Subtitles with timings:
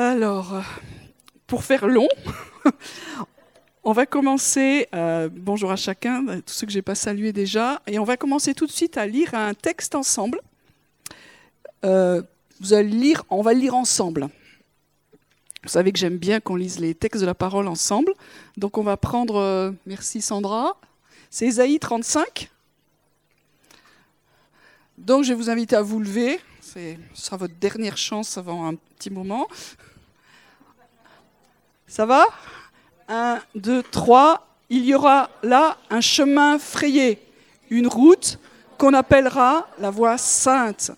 [0.00, 0.60] Alors, euh,
[1.48, 2.06] pour faire long,
[3.82, 7.82] on va commencer, euh, bonjour à chacun, tous ceux que je n'ai pas salués déjà,
[7.88, 10.40] et on va commencer tout de suite à lire un texte ensemble.
[11.84, 12.22] Euh,
[13.28, 14.28] on va lire ensemble.
[15.64, 18.14] Vous savez que j'aime bien qu'on lise les textes de la parole ensemble.
[18.56, 20.80] Donc on va prendre, merci Sandra,
[21.28, 22.48] c'est Ésaïe 35.
[24.96, 26.38] Donc je vais vous inviter à vous lever.
[26.60, 29.48] Ce sera votre dernière chance avant un petit moment.
[31.88, 32.26] Ça va?
[33.08, 34.46] Un, deux, trois.
[34.70, 37.18] Il y aura là un chemin frayé,
[37.70, 38.38] une route
[38.76, 40.92] qu'on appellera la voie sainte.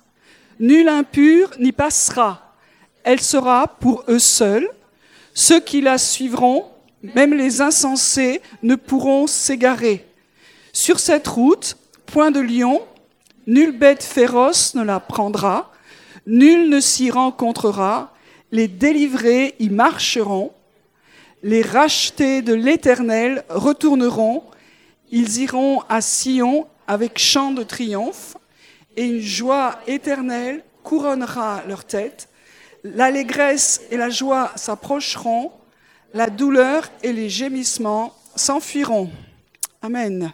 [0.58, 2.56] Nul impur n'y passera.
[3.04, 4.68] Elle sera pour eux seuls.
[5.32, 6.66] Ceux qui la suivront,
[7.02, 10.04] même les insensés, ne pourront s'égarer.
[10.72, 12.82] Sur cette route, point de lion,
[13.46, 15.72] Nulle bête féroce ne la prendra,
[16.26, 18.12] nul ne s'y rencontrera,
[18.52, 20.52] les délivrés y marcheront,
[21.42, 24.44] les rachetés de l'Éternel retourneront,
[25.10, 28.36] ils iront à Sion avec chant de triomphe,
[28.96, 32.28] et une joie éternelle couronnera leur tête.
[32.82, 35.52] L'allégresse et la joie s'approcheront,
[36.12, 39.10] la douleur et les gémissements s'enfuiront.
[39.82, 40.32] Amen.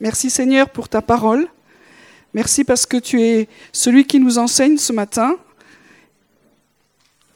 [0.00, 1.48] Merci Seigneur pour ta parole.
[2.32, 5.36] Merci parce que tu es celui qui nous enseigne ce matin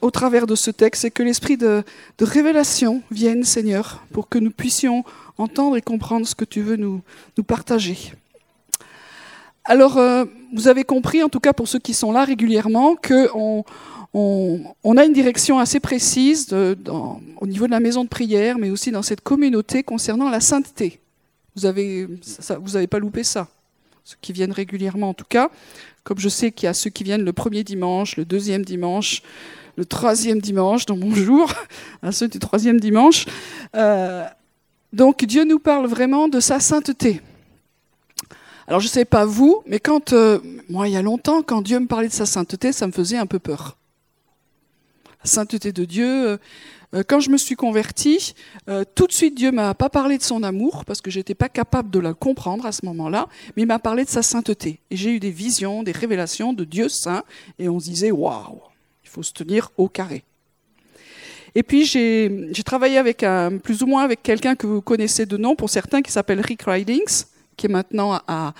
[0.01, 1.85] au travers de ce texte et que l'esprit de,
[2.21, 5.05] révélation vienne, Seigneur, pour que nous puissions
[5.39, 7.03] entendre et comprendre ce que tu veux nous,
[7.47, 8.13] partager.
[9.65, 13.65] Alors, euh, vous avez compris, en tout cas pour ceux qui sont là régulièrement, qu'on
[14.15, 18.91] on, a une direction assez précise au niveau de la maison de prière, mais aussi
[18.91, 21.01] dans cette communauté concernant la sainteté.
[21.55, 22.09] Vous n'avez
[22.63, 23.49] vous avez pas loupé ça.
[24.05, 25.51] Ceux qui viennent régulièrement, en tout cas.
[26.03, 29.23] Comme je sais qu'il y a ceux qui viennent le premier dimanche, le deuxième dimanche,
[29.79, 31.53] le troisième dimanche dans mon jour,
[32.03, 33.27] à ceux du troisième dimanche.
[33.77, 34.25] Euh,
[34.93, 37.23] donc Dieu nous parle vraiment de sa sainteté.
[38.67, 41.63] Alors je ne sais pas vous, mais quand, euh, moi il y a longtemps, quand
[41.63, 43.77] Dieu me parlait de sa sainteté, ça me faisait un peu peur.
[45.23, 46.41] La sainteté de Dieu,
[46.95, 48.35] euh, quand je me suis convertie,
[48.97, 51.91] tout de suite Dieu m'a pas parlé de son amour parce que j'étais pas capable
[51.91, 54.81] de le comprendre à ce moment-là, mais il m'a parlé de sa sainteté.
[54.91, 57.23] Et j'ai eu des visions, des révélations de Dieu saint,
[57.61, 58.61] et on se disait waouh,
[59.09, 60.25] il faut se tenir au carré.
[61.55, 63.25] Et puis j'ai travaillé avec
[63.63, 66.63] plus ou moins avec quelqu'un que vous connaissez de nom pour certains qui s'appelle Rick
[66.63, 67.25] Ridings,
[67.57, 68.53] qui est maintenant à,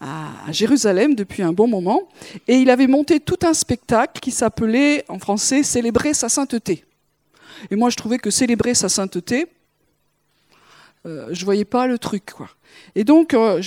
[0.00, 2.08] à Jérusalem depuis un bon moment,
[2.48, 6.84] et il avait monté tout un spectacle qui s'appelait en français Célébrer sa sainteté.
[7.70, 9.46] Et moi, je trouvais que célébrer sa sainteté,
[11.06, 12.32] euh, je voyais pas le truc.
[12.32, 12.48] Quoi.
[12.94, 13.62] Et donc, euh,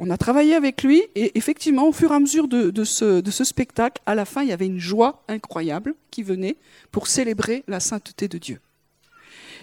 [0.00, 4.02] on a travaillé avec lui, et effectivement, au fur et à mesure de, ce, spectacle,
[4.06, 6.56] à la fin, il y avait une joie incroyable qui venait
[6.90, 8.60] pour célébrer la sainteté de Dieu.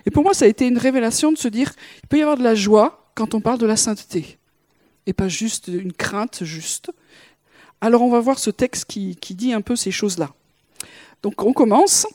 [0.05, 1.73] Et pour moi, ça a été une révélation de se dire,
[2.03, 4.37] il peut y avoir de la joie quand on parle de la sainteté,
[5.05, 6.91] et pas juste une crainte juste.
[7.81, 10.31] Alors, on va voir ce texte qui dit un peu ces choses-là.
[11.21, 12.07] Donc, on commence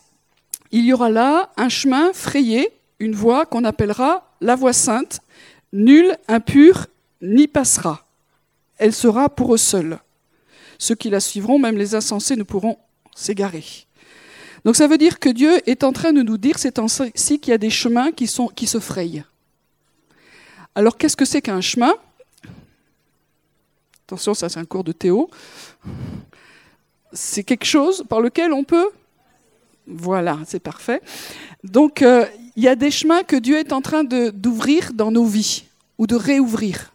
[0.72, 2.68] il y aura là un chemin frayé,
[3.00, 5.20] une voie qu'on appellera la voie sainte.
[5.72, 6.86] Nul impur
[7.22, 8.06] n'y passera.
[8.78, 9.98] Elle sera pour eux seuls.
[10.78, 12.78] Ceux qui la suivront, même les insensés, ne pourront
[13.14, 13.64] s'égarer.
[14.64, 17.50] Donc ça veut dire que Dieu est en train de nous dire c'est ainsi qu'il
[17.50, 19.24] y a des chemins qui, se frayent.
[20.74, 21.92] Alors qu'est-ce que c'est qu'un chemin?
[24.06, 25.30] Attention, ça c'est un cours de Théo.
[27.12, 28.90] C'est quelque chose par lequel on peut
[29.90, 31.02] voilà, c'est parfait.
[31.64, 32.24] Donc, euh,
[32.56, 35.64] y a des chemins que Dieu est en train d'ouvrir dans nos vies
[35.98, 36.92] ou de réouvrir.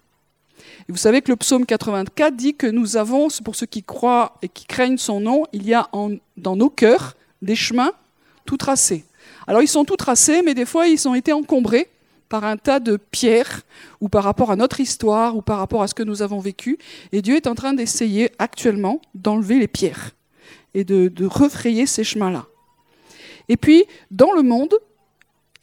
[0.88, 4.50] Vous savez que le psaume 84 dit que nous avons, pour ceux qui croient et
[4.50, 5.90] qui craignent son nom, il y a
[6.38, 7.92] dans nos cœurs des chemins
[8.46, 9.04] tout tracés.
[9.48, 11.90] Alors ils sont tout tracés, mais des fois ils ont été encombrés
[12.30, 13.62] par un tas de pierres
[14.02, 16.78] ou par rapport à notre histoire ou par rapport à ce que nous avons vécu.
[17.12, 20.12] Et Dieu est en train d'essayer actuellement d'enlever les pierres
[20.74, 22.46] et de refrayer ces chemins-là.
[23.48, 24.74] Et puis, dans le monde,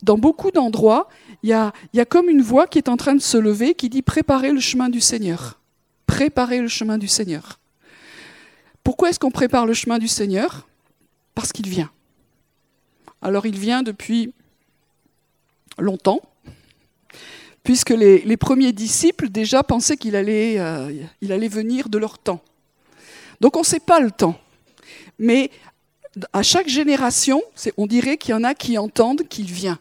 [0.03, 1.09] dans beaucoup d'endroits,
[1.43, 1.73] il y a,
[2.05, 4.89] comme une voix qui est en train de se lever qui dit préparez le chemin
[4.89, 5.61] du Seigneur.
[6.07, 7.59] Préparez le chemin du Seigneur.
[8.85, 10.69] Pourquoi est-ce qu'on prépare le chemin du Seigneur?
[11.35, 11.91] Parce qu'il vient.
[13.23, 14.35] Alors il vient depuis
[15.79, 16.21] longtemps,
[17.63, 20.93] puisque les, premiers disciples déjà pensaient qu'il allait, euh,
[21.31, 22.43] allait venir de leur temps.
[23.41, 24.39] Donc on ne sait pas le temps.
[25.19, 25.51] Mais
[26.33, 27.43] à chaque génération,
[27.77, 29.79] on dirait qu'il y en a qui entendent qu'il vient.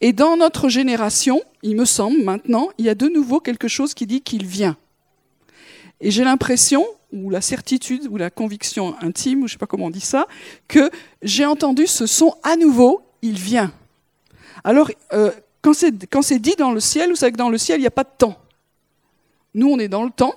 [0.00, 3.94] Et dans notre génération, il me semble maintenant, il y a de nouveau quelque chose
[3.94, 4.76] qui dit qu'il vient.
[6.00, 9.66] Et j'ai l'impression, ou la certitude, ou la conviction intime, ou je ne sais pas
[9.66, 10.26] comment on dit ça,
[10.68, 10.90] que
[11.22, 13.72] j'ai entendu ce son à nouveau, il vient.
[14.64, 15.32] Alors, euh,
[15.62, 17.92] quand c'est dit dans le ciel, vous savez que dans le ciel, il n'y a
[17.92, 18.38] pas de temps.
[19.54, 20.34] Nous, on est dans le temps,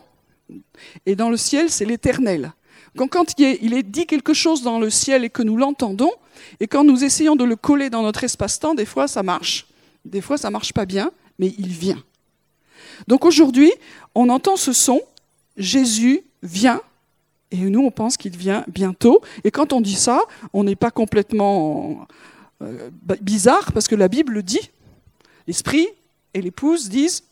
[1.05, 2.53] et dans le ciel, c'est l'éternel.
[2.95, 6.11] Quand, il est dit quelque chose dans le ciel et que nous l'entendons,
[6.59, 9.67] et quand nous essayons de le coller dans notre espace-temps, des fois ça marche.
[10.05, 12.03] Des fois ça marche pas bien, mais il vient.
[13.07, 13.71] Donc aujourd'hui,
[14.15, 15.01] on entend ce son,
[15.57, 16.81] Jésus vient,
[17.51, 19.21] et nous on pense qu'il vient bientôt.
[19.43, 20.21] Et quand on dit ça,
[20.53, 22.07] on n'est pas complètement
[22.61, 22.89] euh,
[23.21, 24.69] bizarre, parce que la Bible dit,
[25.47, 25.87] l'Esprit
[26.33, 27.23] et l'épouse disent,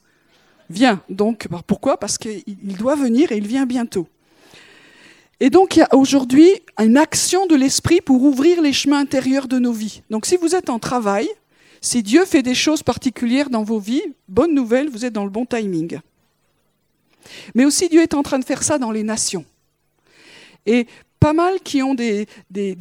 [0.70, 1.02] viens.
[1.10, 2.00] Donc pourquoi?
[2.00, 4.08] Parce qu'il doit venir et il vient bientôt.
[5.40, 6.50] Et donc, il y a aujourd'hui
[6.80, 10.02] une action de l'esprit pour ouvrir les chemins intérieurs de nos vies.
[10.10, 11.30] Donc, si vous êtes en travail,
[11.80, 15.30] si Dieu fait des choses particulières dans vos vies, bonne nouvelle, vous êtes dans le
[15.30, 16.00] bon timing.
[17.54, 19.46] Mais aussi, Dieu est en train de faire ça dans les nations.
[20.66, 20.88] Et
[21.20, 22.28] pas mal qui ont des,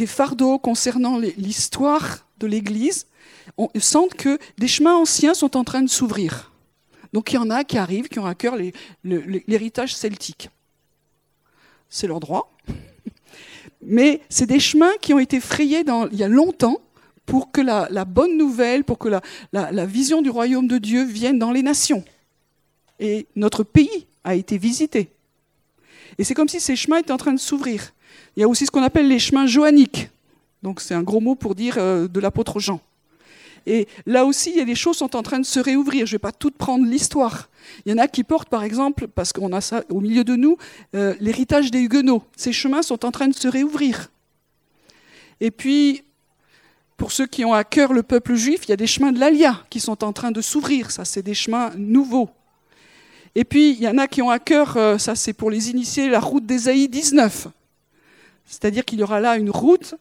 [0.06, 3.06] fardeaux concernant l'histoire de l'Église
[3.78, 6.52] sentent que des chemins anciens sont en train de s'ouvrir.
[7.12, 8.56] Donc il y en a qui arrivent, qui ont à cœur
[9.04, 10.50] l'héritage celtique
[11.88, 12.52] c'est leur droit.
[13.82, 16.80] Mais c'est des chemins qui ont été frayés il y a longtemps
[17.26, 21.52] pour que la, bonne nouvelle, pour que la, vision du royaume de Dieu vienne dans
[21.52, 22.04] les nations.
[22.98, 25.10] Et notre pays a été visité.
[26.18, 27.92] Et c'est comme si ces chemins étaient en train de s'ouvrir.
[28.36, 30.08] Il y a aussi ce qu'on appelle les chemins joanniques.
[30.62, 32.80] Donc c'est un gros mot pour dire euh, de l'apôtre Jean.
[33.66, 36.06] Et là aussi, des choses sont en train de se réouvrir.
[36.06, 37.48] Je ne vais pas tout prendre l'histoire.
[37.84, 40.36] Il y en a qui portent, par exemple, parce qu'on a ça au milieu de
[40.36, 40.56] nous,
[40.94, 42.22] euh, l'héritage des Huguenots.
[42.36, 44.10] Ces chemins sont en train de se réouvrir.
[45.40, 46.04] Et puis,
[46.96, 49.18] pour ceux qui ont à cœur le peuple juif, il y a des chemins de
[49.18, 50.90] l'Alia qui sont en train de s'ouvrir.
[50.90, 52.30] Ça, c'est des chemins nouveaux.
[53.34, 55.70] Et puis, il y en a qui ont à cœur, euh, ça c'est pour les
[55.70, 57.48] initiés, la route d'Ésaïe 19.
[58.46, 59.96] C'est-à-dire qu'il y aura là une route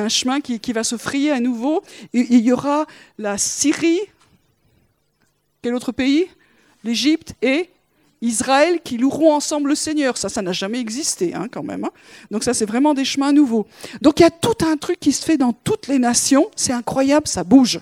[0.00, 1.82] un chemin qui, va se frayer à nouveau.
[2.12, 2.86] Il y aura
[3.18, 4.00] la Syrie,
[5.62, 6.26] quel autre pays?
[6.84, 7.70] L'Égypte et
[8.22, 10.16] Israël qui loueront ensemble le Seigneur.
[10.16, 11.84] Ça, ça n'a jamais existé hein, quand même.
[11.84, 11.90] Hein.
[12.30, 13.66] Donc ça, c'est vraiment des chemins nouveaux.
[14.02, 16.50] Donc il y a tout un truc qui se fait dans toutes les nations.
[16.56, 17.80] C'est incroyable, ça bouge.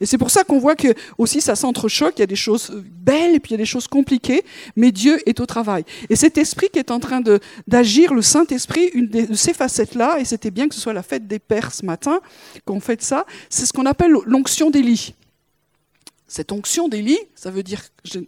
[0.00, 0.88] Et c'est pour ça qu'on voit que
[1.18, 3.64] aussi ça s'entrechoque, il y a des choses belles et puis il y a des
[3.64, 4.44] choses compliquées,
[4.76, 5.84] mais Dieu est au travail.
[6.10, 7.22] Et cet esprit qui est en train
[7.66, 11.26] d'agir, le Saint-Esprit, une de ces facettes-là, et c'était bien que ce soit la fête
[11.26, 12.20] des Pères ce matin
[12.64, 15.14] qu'on fait ça, c'est ce qu'on appelle l'onction d'Élie.
[16.28, 17.82] Cette onction d'Élie, ça veut dire,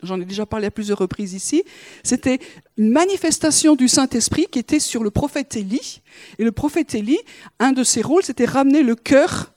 [0.04, 1.64] j'en ai déjà parlé à plusieurs reprises ici,
[2.04, 2.38] c'était
[2.76, 6.00] une manifestation du Saint-Esprit qui était sur le prophète Élie.
[6.38, 7.18] Et le prophète Élie,
[7.58, 9.52] un de ses rôles, c'était ramener le cœur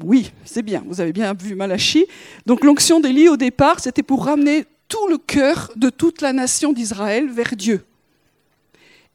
[0.00, 2.06] Oui, c'est bien, vous avez bien vu Malachi.
[2.46, 6.72] Donc l'onction d'Élie au départ, c'était pour ramener tout le cœur de toute la nation
[6.72, 7.84] d'Israël vers Dieu.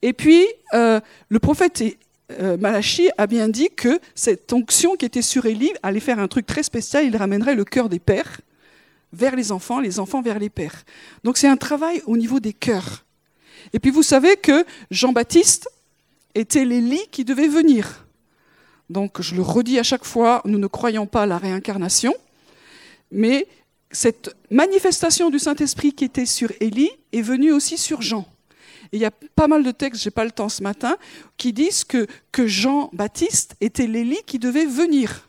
[0.01, 1.83] Et puis, euh, le prophète
[2.39, 6.27] euh, Malachi a bien dit que cette onction qui était sur Élie allait faire un
[6.27, 8.41] truc très spécial, il ramènerait le cœur des pères
[9.13, 10.83] vers les enfants, les enfants vers les pères.
[11.23, 13.05] Donc c'est un travail au niveau des cœurs.
[13.73, 15.69] Et puis vous savez que Jean-Baptiste
[16.35, 18.06] était l'Élie qui devait venir.
[18.89, 22.13] Donc je le redis à chaque fois, nous ne croyons pas à la réincarnation,
[23.11, 23.47] mais
[23.91, 28.25] cette manifestation du Saint-Esprit qui était sur Élie est venue aussi sur Jean.
[28.91, 30.97] Il y a pas mal de textes, j'ai pas le temps ce matin,
[31.37, 35.27] qui disent que, que Jean-Baptiste était l'Élie qui devait venir.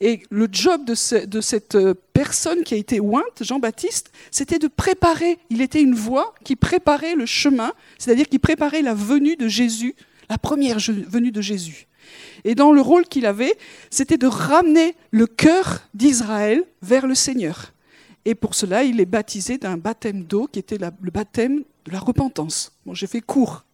[0.00, 1.76] Et le job de, de, cette
[2.14, 5.38] personne qui a été ointe, Jean-Baptiste, c'était de préparer.
[5.50, 9.94] Il était une voix qui préparait le chemin, c'est-à-dire qui préparait la venue de Jésus,
[10.30, 11.86] la première venue de Jésus.
[12.44, 13.56] Et dans le rôle qu'il avait,
[13.90, 17.72] c'était de ramener le cœur d'Israël vers le Seigneur.
[18.24, 21.98] Et pour cela, il est baptisé d'un baptême d'eau qui était le baptême de la
[21.98, 22.72] repentance.
[22.84, 23.64] Bon, j'ai fait court.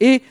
[0.00, 0.22] Et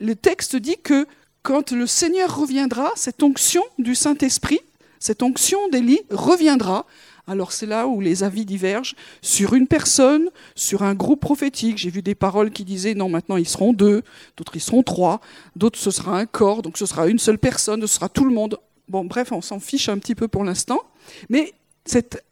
[0.00, 1.06] le texte dit que
[1.42, 4.60] quand le Seigneur reviendra, cette onction du Saint-Esprit,
[4.98, 6.86] cette onction d'Élie reviendra
[7.26, 11.78] alors c'est là où les avis divergent sur une personne, sur un groupe prophétique.
[11.78, 14.02] J'ai vu des paroles qui disaient non, maintenant ils seront deux,
[14.36, 15.20] d'autres ils seront trois,
[15.54, 18.34] d'autres ce sera un corps, donc ce sera une seule personne, ce sera tout le
[18.34, 18.58] monde.
[18.88, 20.80] Bon, bref, on s'en fiche un petit peu pour l'instant.
[21.28, 22.24] Mais cette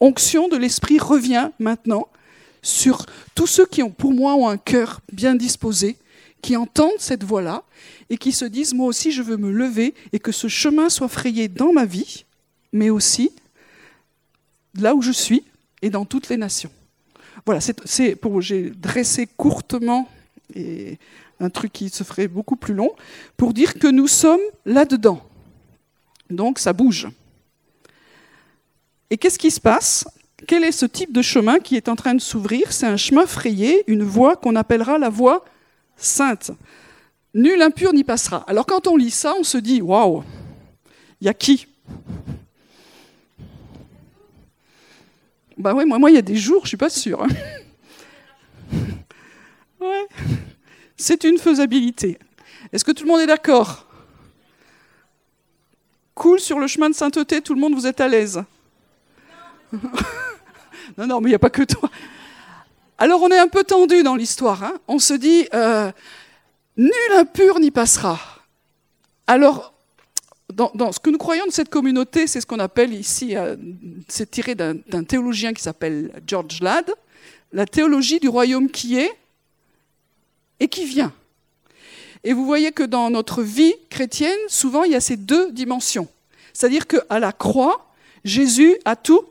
[0.00, 2.08] onction de l'esprit revient maintenant
[2.62, 5.96] sur tous ceux qui ont, pour moi, ont un cœur bien disposé,
[6.42, 7.64] qui entendent cette voix-là
[8.08, 11.08] et qui se disent moi aussi je veux me lever et que ce chemin soit
[11.08, 12.24] frayé dans ma vie,
[12.72, 13.30] mais aussi
[14.78, 15.44] là où je suis
[15.82, 16.70] et dans toutes les nations.
[17.46, 20.08] Voilà, c'est pour j'ai dressé courtement
[21.40, 22.90] un truc qui se ferait beaucoup plus long
[23.36, 25.22] pour dire que nous sommes là-dedans.
[26.28, 27.08] Donc ça bouge.
[29.08, 30.06] Et qu'est-ce qui se passe?
[30.46, 32.72] Quel est ce type de chemin qui est en train de s'ouvrir?
[32.72, 35.44] C'est un chemin frayé, une voie qu'on appellera la voie
[35.96, 36.50] sainte.
[37.34, 38.44] Nul impur n'y passera.
[38.46, 40.22] Alors quand on lit ça, on se dit waouh,
[41.20, 41.66] il y a qui?
[45.60, 47.26] Bah ouais, moi, moi, il y a des jours, je suis pas sûre.
[49.80, 50.06] Ouais.
[50.94, 52.18] C'est une faisabilité.
[52.70, 53.86] Est-ce que tout le monde est d'accord?
[56.14, 58.44] Cool sur le chemin de sainteté, tout le monde, vous êtes à l'aise?
[60.98, 61.88] Non, non, mais il n'y a pas que toi.
[62.98, 64.62] Alors on est un peu tendu dans l'histoire.
[64.62, 64.74] Hein.
[64.88, 65.90] on se dit, euh,
[66.76, 68.18] nul impur n'y passera.
[69.26, 69.72] Alors
[70.52, 73.56] dans, ce que nous croyons de cette communauté, c'est ce qu'on appelle ici, euh,
[74.08, 76.90] c'est tiré d'un théologien qui s'appelle George Ladd,
[77.52, 79.10] la théologie du royaume qui est
[80.60, 81.12] et qui vient.
[82.22, 86.08] Et vous voyez que dans notre vie chrétienne, souvent il y a ces deux dimensions.
[86.52, 87.92] C'est-à-dire qu'à la croix,
[88.24, 89.24] Jésus a tout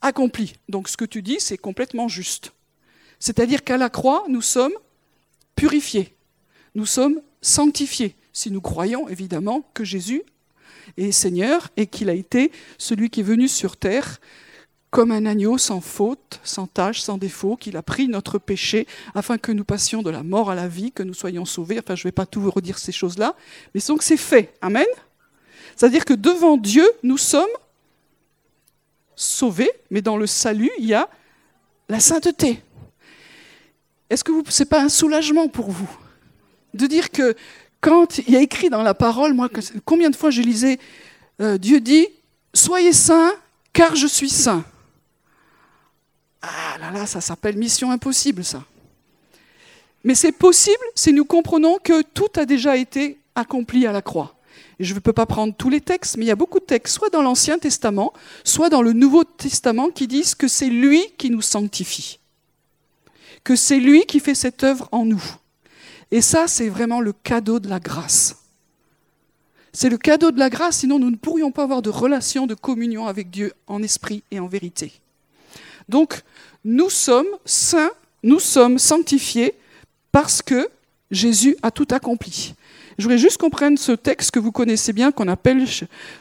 [0.00, 0.54] accompli.
[0.68, 2.52] Donc ce que tu dis, c'est complètement juste.
[3.20, 4.74] C'est-à-dire qu'à la croix, nous sommes
[5.54, 6.14] purifiés,
[6.74, 10.22] nous sommes sanctifiés, si nous croyons évidemment que Jésus
[10.96, 14.20] et Seigneur et qu'il a été celui qui est venu sur terre
[14.94, 18.86] comme un agneau sans faute, sans tâche, sans défaut, qu'il a pris notre péché
[19.16, 21.80] afin que nous passions de la mort à la vie, que nous soyons sauvés.
[21.80, 23.34] Enfin, je ne vais pas tout vous redire ces choses-là,
[23.74, 24.54] mais donc c'est fait.
[24.60, 24.86] Amen.
[25.74, 27.44] C'est-à-dire que devant Dieu, nous sommes
[29.16, 31.10] sauvés, mais dans le salut, il y a
[31.88, 32.62] la sainteté.
[34.10, 35.90] Est-ce que ce n'est pas un soulagement pour vous
[36.74, 37.34] de dire que
[37.84, 39.50] quand il y a écrit dans la parole, moi,
[39.84, 40.78] combien de fois je lisais,
[41.42, 42.08] euh, Dieu dit,
[42.54, 43.34] soyez saints,
[43.74, 44.64] car je suis saint.
[46.40, 48.64] Ah là là, ça s'appelle mission impossible, ça.
[50.02, 54.34] Mais c'est possible si nous comprenons que tout a déjà été accompli à la croix.
[54.80, 56.94] Je ne peux pas prendre tous les textes, mais il y a beaucoup de textes,
[56.94, 58.14] soit dans l'Ancien Testament,
[58.44, 62.18] soit dans le Nouveau Testament, qui disent que c'est lui qui nous sanctifie,
[63.44, 65.22] que c'est lui qui fait cette œuvre en nous.
[66.14, 68.36] Et ça, c'est vraiment le cadeau de la grâce.
[69.72, 72.54] C'est le cadeau de la grâce, sinon nous ne pourrions pas avoir de relation, de
[72.54, 74.92] communion avec Dieu en esprit et en vérité.
[75.88, 76.22] Donc,
[76.64, 77.90] nous sommes saints,
[78.22, 79.54] nous sommes sanctifiés
[80.12, 80.68] parce que
[81.10, 82.54] Jésus a tout accompli.
[82.96, 85.66] Je voudrais juste qu'on prenne ce texte que vous connaissez bien, qu'on appelle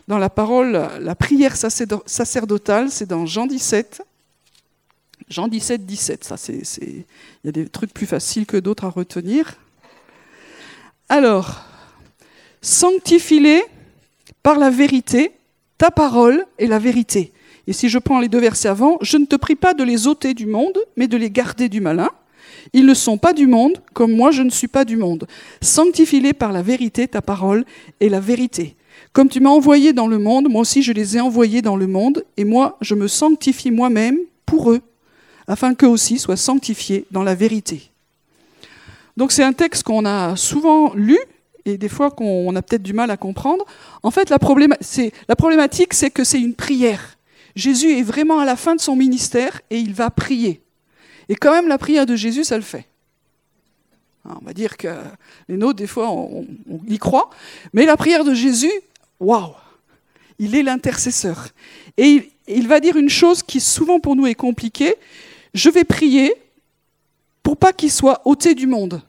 [0.07, 4.01] dans la parole la prière sacerdotale, c'est dans Jean 17.
[5.29, 7.05] Jean 17, 17, ça c'est, il
[7.43, 9.59] y a des trucs plus faciles que d'autres à retenir.
[11.09, 11.61] Alors,
[12.61, 13.61] sanctifie-les
[14.41, 15.31] par la vérité,
[15.77, 17.31] ta parole est la vérité.
[17.67, 20.07] Et si je prends les deux versets avant, je ne te prie pas de les
[20.07, 22.09] ôter du monde, mais de les garder du malin.
[22.73, 25.27] Ils ne sont pas du monde, comme moi je ne suis pas du monde.
[25.61, 27.65] Sanctifie-les par la vérité, ta parole
[27.99, 28.75] est la vérité.
[29.11, 31.87] Comme tu m'as envoyé dans le monde, moi aussi je les ai envoyés dans le
[31.87, 34.81] monde, et moi je me sanctifie moi-même pour eux,
[35.47, 37.92] afin qu'eux aussi soient sanctifiés dans la vérité.
[39.17, 41.17] Donc c'est un texte qu'on a souvent lu
[41.65, 43.65] et des fois qu'on a peut-être du mal à comprendre.
[44.01, 47.17] En fait, la, problématique, c'est que c'est une prière.
[47.55, 50.61] Jésus est vraiment à la fin de son ministère et il va prier.
[51.29, 52.85] Et quand même, la prière de Jésus, ça le fait.
[54.25, 54.89] on va dire que
[55.47, 56.45] les nôtres, des fois, on,
[56.87, 57.29] y croit.
[57.71, 58.71] Mais la prière de Jésus,
[59.19, 59.53] waouh
[60.39, 61.47] Il est l'intercesseur.
[61.95, 64.95] Et il, il va dire une chose qui souvent pour nous est compliquée.
[65.53, 66.33] Je vais prier
[67.43, 69.01] pour pas qu'il soit ôté du monde.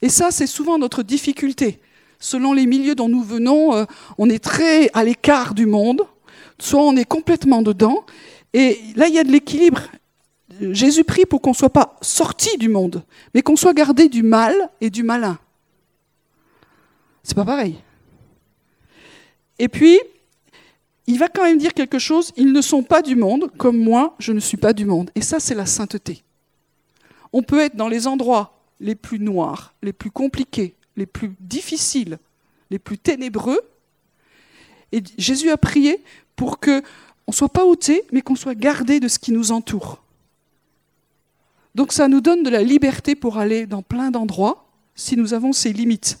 [0.00, 1.80] Et ça, c'est souvent notre difficulté.
[2.18, 3.84] Selon les milieux dont nous venons, euh,
[4.16, 6.02] on est très à l'écart du monde,
[6.58, 8.04] soit on est complètement dedans.
[8.54, 9.82] Et là, il y a de l'équilibre.
[10.60, 13.02] Jésus prie pour qu'on ne soit pas sorti du monde,
[13.34, 15.38] mais qu'on soit gardé du mal et du malin.
[17.22, 17.76] C'est pas pareil.
[19.58, 19.98] Et puis,
[21.06, 24.14] il va quand même dire quelque chose, ils ne sont pas du monde, comme moi,
[24.18, 25.10] je ne suis pas du monde.
[25.14, 26.22] Et ça, c'est la sainteté.
[27.36, 32.18] On peut être dans les endroits les plus noirs, les plus compliqués, les plus difficiles,
[32.70, 33.60] les plus ténébreux.
[34.90, 36.02] Et Jésus a prié
[36.34, 36.82] pour que
[37.26, 40.02] on soit pas ôté, mais qu'on soit gardé de ce qui nous entoure.
[41.74, 45.52] Donc ça nous donne de la liberté pour aller dans plein d'endroits si nous avons
[45.52, 46.18] ces limites.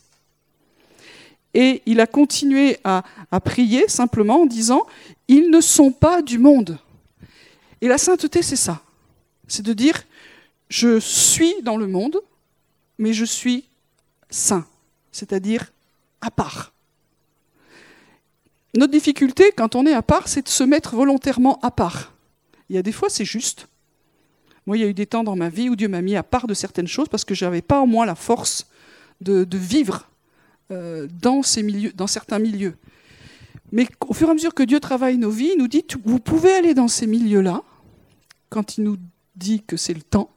[1.54, 3.02] Et il a continué à,
[3.42, 4.82] prier simplement en disant,
[5.28, 6.78] ils ne sont pas du monde.
[7.80, 8.82] Et la sainteté, c'est ça.
[9.48, 10.02] C'est de dire,
[10.68, 12.20] je suis dans le monde,
[12.98, 13.64] mais je suis
[14.30, 14.66] saint,
[15.12, 15.72] c'est-à-dire
[16.20, 16.72] à part.
[18.74, 22.12] Notre difficulté, quand on est à part, c'est de se mettre volontairement à part.
[22.68, 23.68] Il y a des fois, c'est juste.
[24.66, 26.22] Moi, il y a eu des temps dans ma vie où Dieu m'a mis à
[26.22, 28.66] part de certaines choses parce que je n'avais pas en moi la force
[29.20, 30.08] de, vivre
[30.72, 31.42] euh, dans,
[31.94, 32.74] dans certains milieux.
[33.72, 36.18] Mais au fur et à mesure que Dieu travaille nos vies, il nous dit, vous
[36.18, 37.62] pouvez aller dans ces milieux-là,
[38.50, 38.96] quand il nous
[39.36, 40.30] dit que c'est le temps,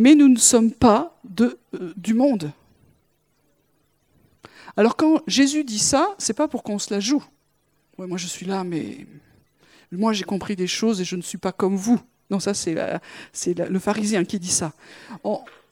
[0.00, 1.54] mais nous ne sommes pas euh,
[1.94, 2.52] du monde.
[4.74, 7.22] Alors quand Jésus dit ça, c'est pas pour qu'on se la joue.
[7.98, 9.06] Moi je suis là, mais
[9.92, 12.00] moi j'ai compris des choses et je ne suis pas comme vous.
[12.30, 12.74] Non, ça c'est
[13.44, 14.72] le pharisien qui dit ça.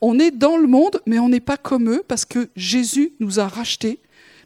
[0.03, 3.41] On est dans le monde, mais on n'est pas comme eux parce que Jésus nous
[3.41, 3.99] a rachetés,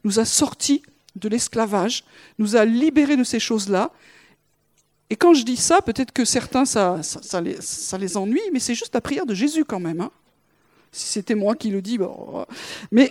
[0.05, 0.83] nous a sortis
[1.17, 2.05] de l'esclavage,
[2.39, 3.91] nous a libérés de ces choses-là.
[5.13, 6.99] Et quand je dis ça, peut-être que certains, ça,
[7.43, 10.01] les, ennuie, mais c'est juste la prière de Jésus quand même.
[10.01, 10.11] Hein.
[10.91, 12.47] Si c'était moi qui le dis, bon.
[12.91, 13.11] Mais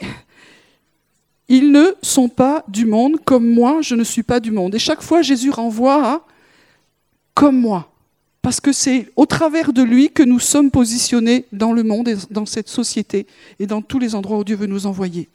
[1.48, 4.74] ils ne sont pas du monde comme moi, je ne suis pas du monde.
[4.74, 6.26] Et chaque fois, Jésus renvoie à
[7.36, 7.94] comme moi.
[8.42, 12.16] Parce que c'est au travers de lui que nous sommes positionnés dans le monde et
[12.32, 13.28] dans cette société
[13.60, 15.30] et dans tous les endroits où Dieu veut nous envoyer.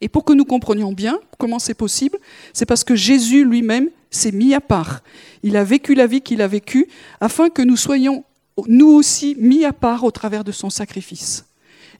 [0.00, 2.18] Et pour que nous comprenions bien comment c'est possible,
[2.54, 5.02] c'est parce que Jésus lui-même s'est mis à part.
[5.42, 6.88] Il a vécu la vie qu'il a vécue
[7.20, 8.24] afin que nous soyons
[8.68, 11.44] nous aussi mis à part au travers de son sacrifice.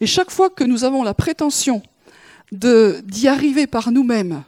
[0.00, 1.82] Et chaque fois que nous avons la prétention
[2.52, 4.44] d'y arriver par nous-mêmes,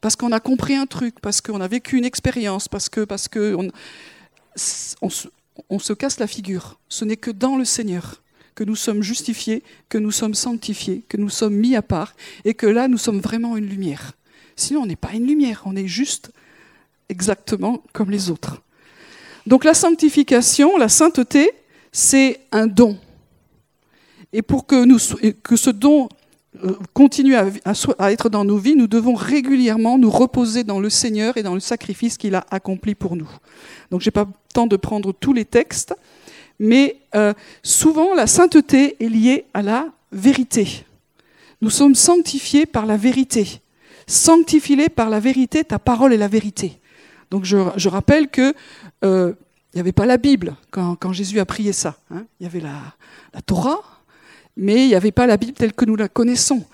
[0.00, 3.26] parce qu'on a compris un truc, parce qu'on a vécu une expérience, parce que, parce
[3.26, 3.56] que
[5.02, 5.28] on, se,
[5.68, 6.78] on se casse la figure.
[6.88, 8.22] Ce n'est que dans le Seigneur
[8.54, 12.54] que nous sommes justifiés, que nous sommes sanctifiés, que nous sommes mis à part, et
[12.54, 14.14] que là, nous sommes vraiment une lumière.
[14.56, 16.32] Sinon, on n'est pas une lumière, on est juste
[17.08, 18.62] exactement comme les autres.
[19.46, 21.52] Donc la sanctification, la sainteté,
[21.92, 22.98] c'est un don.
[24.32, 24.98] Et pour que, nous,
[25.42, 26.08] que ce don
[26.64, 27.46] euh, continue à,
[28.10, 31.60] être dans nos vies, nous devons régulièrement nous reposer dans le Seigneur et dans le
[31.60, 33.28] sacrifice qu'il a accompli pour nous.
[33.90, 35.94] Donc je n'ai pas le temps de prendre tous les textes,
[36.58, 40.84] mais euh, souvent la sainteté est liée à la vérité.
[41.60, 43.60] Nous sommes sanctifiés par la vérité.
[44.06, 46.80] Sanctifie-les par la vérité, ta parole est la vérité.
[47.30, 48.54] Donc je, rappelle que
[49.04, 49.34] euh,
[49.74, 51.96] n'y avait pas la Bible quand, Jésus a prié ça.
[52.10, 52.24] Hein.
[52.40, 52.94] Il y avait la,
[53.34, 53.80] la Torah,
[54.56, 56.64] mais il n'y avait pas la Bible telle que nous la connaissons.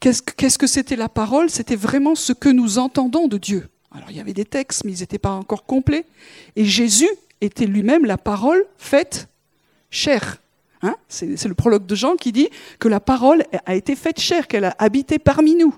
[0.00, 1.48] Qu'est-ce que c'était la parole?
[1.48, 3.68] C'était vraiment ce que nous entendons de Dieu.
[3.92, 6.06] Alors il y avait des textes, mais ils n'étaient pas encore complets.
[6.56, 7.08] Et Jésus
[7.40, 9.28] était lui-même la parole faite
[9.90, 10.38] chair.
[10.82, 12.48] Hein c'est le prologue de Jean qui dit
[12.80, 15.74] que la parole a été faite chair, qu'elle a habité parmi nous.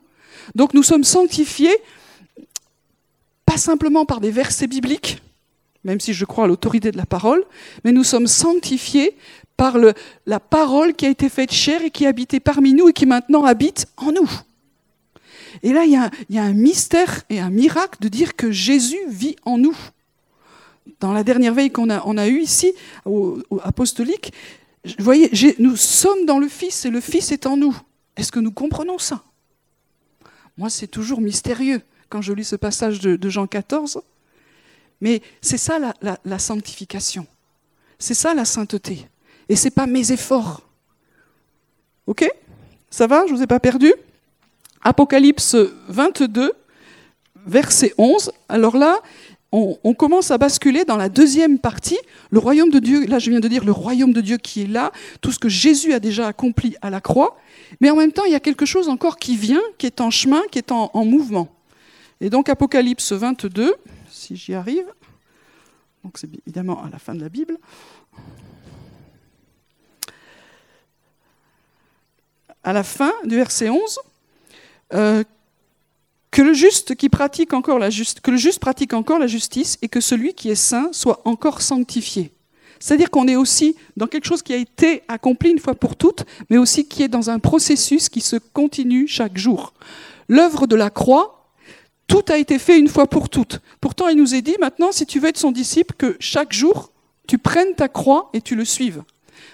[0.55, 1.77] Donc nous sommes sanctifiés
[3.55, 5.23] pas simplement par des versets bibliques,
[5.85, 7.45] même si je crois à l'autorité de la parole,
[7.85, 9.17] mais nous sommes sanctifiés
[9.57, 9.77] par
[10.27, 13.45] la parole qui a été faite chair et qui habitait parmi nous et qui maintenant
[13.45, 14.29] habite en nous.
[15.63, 19.37] Et là, il y, a, un mystère et un miracle de dire que Jésus vit
[19.45, 19.77] en nous
[20.99, 22.73] dans la dernière veille qu'on a, on eue ici,
[23.63, 24.33] apostolique,
[24.85, 27.77] vous voyez, nous sommes dans le Fils et le Fils est en nous.
[28.17, 29.23] Est-ce que nous comprenons ça?
[30.59, 34.01] Moi, c'est toujours mystérieux quand je lis ce passage de, Jean 14.
[35.01, 37.27] Mais c'est ça la, sanctification.
[37.99, 39.07] C'est ça la sainteté.
[39.49, 40.63] Et c'est pas mes efforts.
[42.07, 42.29] Ok?
[42.91, 43.27] Ça va?
[43.27, 43.93] Je vous ai pas perdu?
[44.83, 45.57] Apocalypse
[45.89, 46.53] 22,
[47.47, 48.31] verset 11.
[48.49, 49.01] Alors là,
[49.85, 51.99] on, commence à basculer dans la deuxième partie,
[52.31, 54.67] le royaume de Dieu, là je viens de dire le royaume de Dieu qui est
[54.67, 54.91] là,
[55.21, 57.39] tout ce que Jésus a déjà accompli à la croix,
[57.81, 60.11] mais en même temps il y a quelque chose encore qui vient, qui est en
[60.11, 61.54] chemin, qui est en, mouvement.
[62.25, 63.75] Et donc Apocalypse 22,
[64.11, 64.87] si j'y arrive,
[66.03, 67.59] donc c'est évidemment à la fin de la Bible.
[72.63, 73.99] À la fin du verset 11,
[74.95, 75.23] euh,
[76.31, 79.91] que le juste qui pratique encore la que le juste pratique encore la justice et
[79.91, 82.33] que celui qui est saint soit encore sanctifié.
[82.81, 86.25] C'est-à-dire qu'on est aussi dans quelque chose qui a été accompli une fois pour toutes,
[86.49, 89.75] mais aussi qui est dans un processus qui se continue chaque jour.
[90.31, 91.44] L'œuvre de la croix,
[92.07, 93.61] tout a été fait une fois pour toutes.
[93.81, 96.93] Pourtant, il nous est dit maintenant, si tu veux être son disciple, que chaque jour,
[97.27, 99.03] tu prennes ta croix et tu le suives.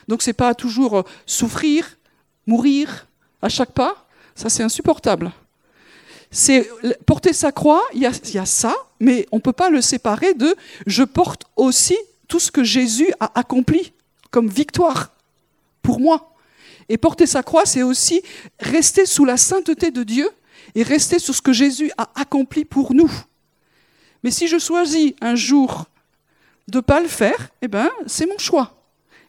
[0.08, 1.98] Donc c'est pas toujours souffrir,
[2.46, 3.06] mourir
[3.42, 5.32] à chaque pas, ça c'est insupportable
[6.30, 6.68] c'est
[7.06, 10.54] porter sa croix, il y, a, ça, mais on ne peut pas le séparer de
[10.86, 11.96] je porte aussi
[12.28, 13.92] tout ce que Jésus a accompli
[14.30, 15.12] comme victoire
[15.82, 16.34] pour moi.
[16.88, 18.22] Et porter sa croix, c'est aussi
[18.60, 20.28] rester sous la sainteté de Dieu
[20.74, 23.10] et rester sur ce que Jésus a accompli pour nous.
[24.22, 25.86] Mais si je choisis un jour
[26.68, 28.76] de ne pas le faire, eh ben, c'est mon choix.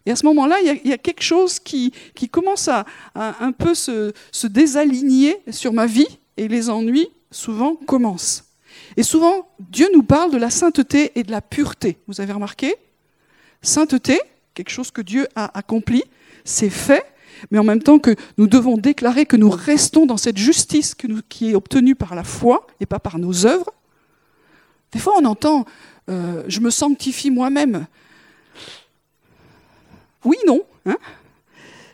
[0.05, 1.93] Et à ce moment-là, il, y, a quelque chose qui,
[2.31, 8.45] commence à, un peu se, se désaligner sur ma vie et les ennuis souvent commencent.
[8.97, 11.97] Et souvent, Dieu nous parle de la sainteté et de la pureté.
[12.07, 12.75] Vous avez remarqué?
[13.61, 14.19] Sainteté,
[14.53, 16.03] quelque chose que Dieu a accompli,
[16.43, 17.05] c'est fait,
[17.49, 20.95] mais en même temps que nous devons déclarer que nous restons dans cette justice
[21.29, 23.73] qui est obtenue par la foi et pas par nos œuvres.
[24.91, 25.65] Des fois, on entend
[26.09, 27.85] euh, je me sanctifie moi-même.
[30.25, 30.61] Oui, non.
[30.85, 30.97] Hein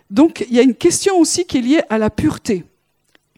[0.10, 2.64] Donc il y a une question aussi qui est liée à la pureté.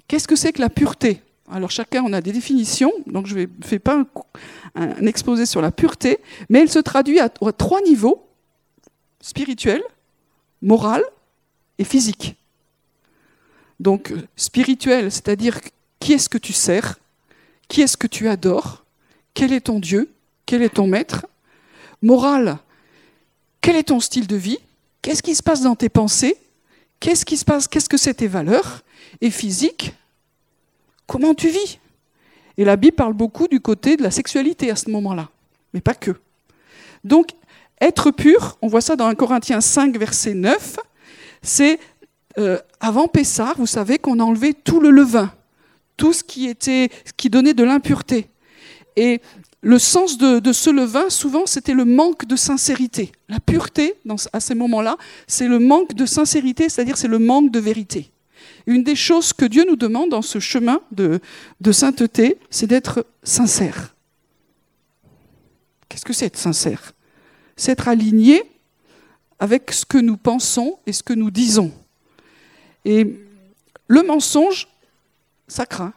[0.08, 1.22] Qu'est-ce que c'est que la pureté?
[1.52, 4.06] Alors chacun on a des définitions, donc je ne fais pas un,
[4.76, 8.28] un, exposé sur la pureté, mais elle se traduit à, à trois niveaux
[9.20, 9.82] spirituel,
[10.62, 11.04] moral
[11.80, 12.36] et physique.
[13.80, 15.60] Donc spirituel, c'est-à-dire
[16.00, 17.00] qui est-ce que tu sers,
[17.68, 18.86] qui est-ce que tu adores,
[19.34, 20.12] quel est ton Dieu,
[20.46, 21.26] quel est ton maître.
[22.02, 22.60] Moral,
[23.62, 24.60] quel est ton style de vie,
[25.02, 26.38] qu'est-ce qui se passe dans tes pensées,
[27.00, 28.84] qu'est-ce qui se passe, qu'est-ce que c'est tes valeurs.
[29.22, 29.94] Et physique,
[31.08, 31.80] comment tu vis.
[32.58, 35.30] Et la Bible parle beaucoup du côté de la sexualité à ce moment-là,
[35.74, 36.12] mais pas que.
[37.04, 37.30] Donc
[37.80, 40.78] être pur, on voit ça dans 1 Corinthiens 5, verset 9,
[41.42, 41.80] c'est
[42.38, 45.34] euh, avant Pessah, vous savez qu'on a enlevé tout le levain,
[45.98, 48.30] tout ce qui, était, qui donnait de l'impureté.
[48.96, 49.22] Et
[49.62, 53.12] le sens de, ce levain, souvent, c'était le manque de sincérité.
[53.28, 53.96] La pureté,
[54.32, 54.98] à ces moments-là,
[55.28, 58.12] c'est le manque de sincérité, c'est-à-dire c'est le manque de vérité.
[58.68, 61.20] Une des choses que Dieu nous demande dans ce chemin de,
[61.60, 63.96] de sainteté, c'est d'être sincère.
[65.90, 66.94] Qu'est-ce que c'est être sincère?
[67.58, 68.44] C'est être aligné
[69.40, 71.72] avec ce que nous pensons et ce que nous disons.
[72.86, 73.20] Et
[73.88, 74.68] le mensonge,
[75.48, 75.94] ça craint.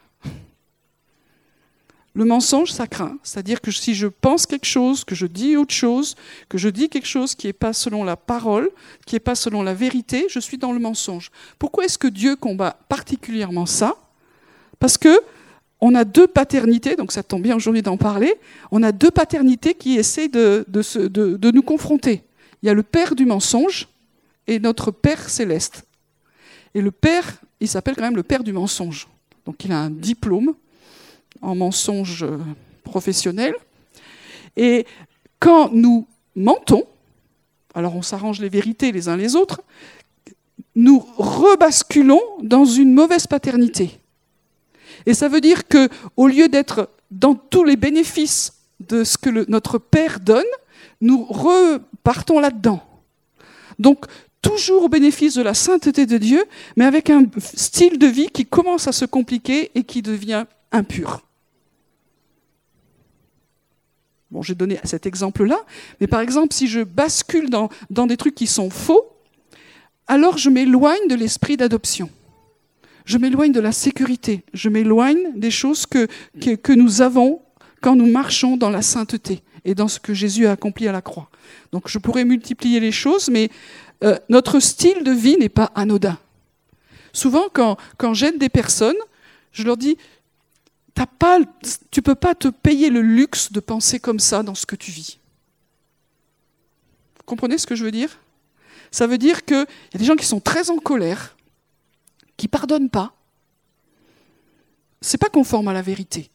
[2.15, 3.17] Le mensonge, ça craint.
[3.23, 6.15] C'est-à-dire que si je pense quelque chose, que je dis autre chose,
[6.47, 8.69] que je dis quelque chose qui n'est pas selon la parole,
[9.07, 11.31] qui n'est pas selon la vérité, je suis dans le mensonge.
[11.57, 13.95] Pourquoi est-ce que Dieu combat particulièrement ça?
[14.79, 15.21] Parce que
[15.85, 18.35] on a deux paternités, donc ça tombe bien aujourd'hui d'en parler,
[18.71, 20.65] on a deux paternités qui essaient de,
[21.51, 22.23] nous confronter.
[22.63, 23.89] Il y a le père du mensonge
[24.47, 25.83] et notre père céleste.
[26.73, 29.09] Et le père, il s'appelle quand même le père du mensonge.
[29.45, 30.53] Donc il a un diplôme
[31.41, 32.39] en mensonge euh,
[32.85, 33.53] professionnel.
[34.55, 34.85] Et
[35.39, 36.85] quand nous mentons,
[37.75, 39.61] alors on s'arrange les vérités les uns les autres,
[40.73, 43.99] nous rebasculons dans une mauvaise paternité.
[45.05, 49.49] Et ça veut dire que, au lieu d'être dans tous les bénéfices de ce que
[49.49, 50.43] notre Père donne,
[51.01, 51.25] nous
[52.03, 52.83] repartons là-dedans.
[53.79, 54.05] Donc,
[54.41, 56.43] toujours au bénéfice de la sainteté de Dieu,
[56.75, 61.21] mais avec un style de vie qui commence à se compliquer et qui devient impur.
[64.31, 65.59] Bon, j'ai donné cet exemple-là,
[66.01, 69.15] mais par exemple, si je bascule dans, des trucs qui sont faux,
[70.07, 72.09] alors je m'éloigne de l'esprit d'adoption
[73.05, 76.07] je m'éloigne de la sécurité, je m'éloigne des choses que,
[76.73, 77.41] nous avons
[77.81, 81.01] quand nous marchons dans la sainteté et dans ce que Jésus a accompli à la
[81.01, 81.29] croix.
[81.71, 83.49] Donc je pourrais multiplier les choses, mais
[84.03, 86.17] euh, notre style de vie n'est pas anodin.
[87.13, 87.77] Souvent, quand,
[88.13, 88.97] j'aide des personnes,
[89.51, 89.97] je leur dis,
[91.19, 91.39] pas,
[91.91, 94.75] tu ne peux pas te payer le luxe de penser comme ça dans ce que
[94.75, 95.19] tu vis.
[97.17, 98.19] Vous comprenez ce que je veux dire?
[98.91, 101.35] Ça veut dire qu'il y a des gens qui sont très en colère,
[102.35, 103.15] qui pardonne pas,
[105.01, 106.29] c'est pas conforme à la vérité.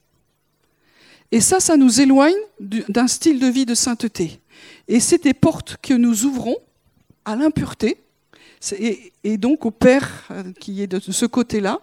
[1.31, 4.41] Et ça, ça nous éloigne d'un style de vie de sainteté.
[4.87, 6.57] Et c'est des portes que nous ouvrons
[7.25, 7.99] à l'impureté,
[8.73, 11.81] et, donc au Père euh, qui est de ce côté-là.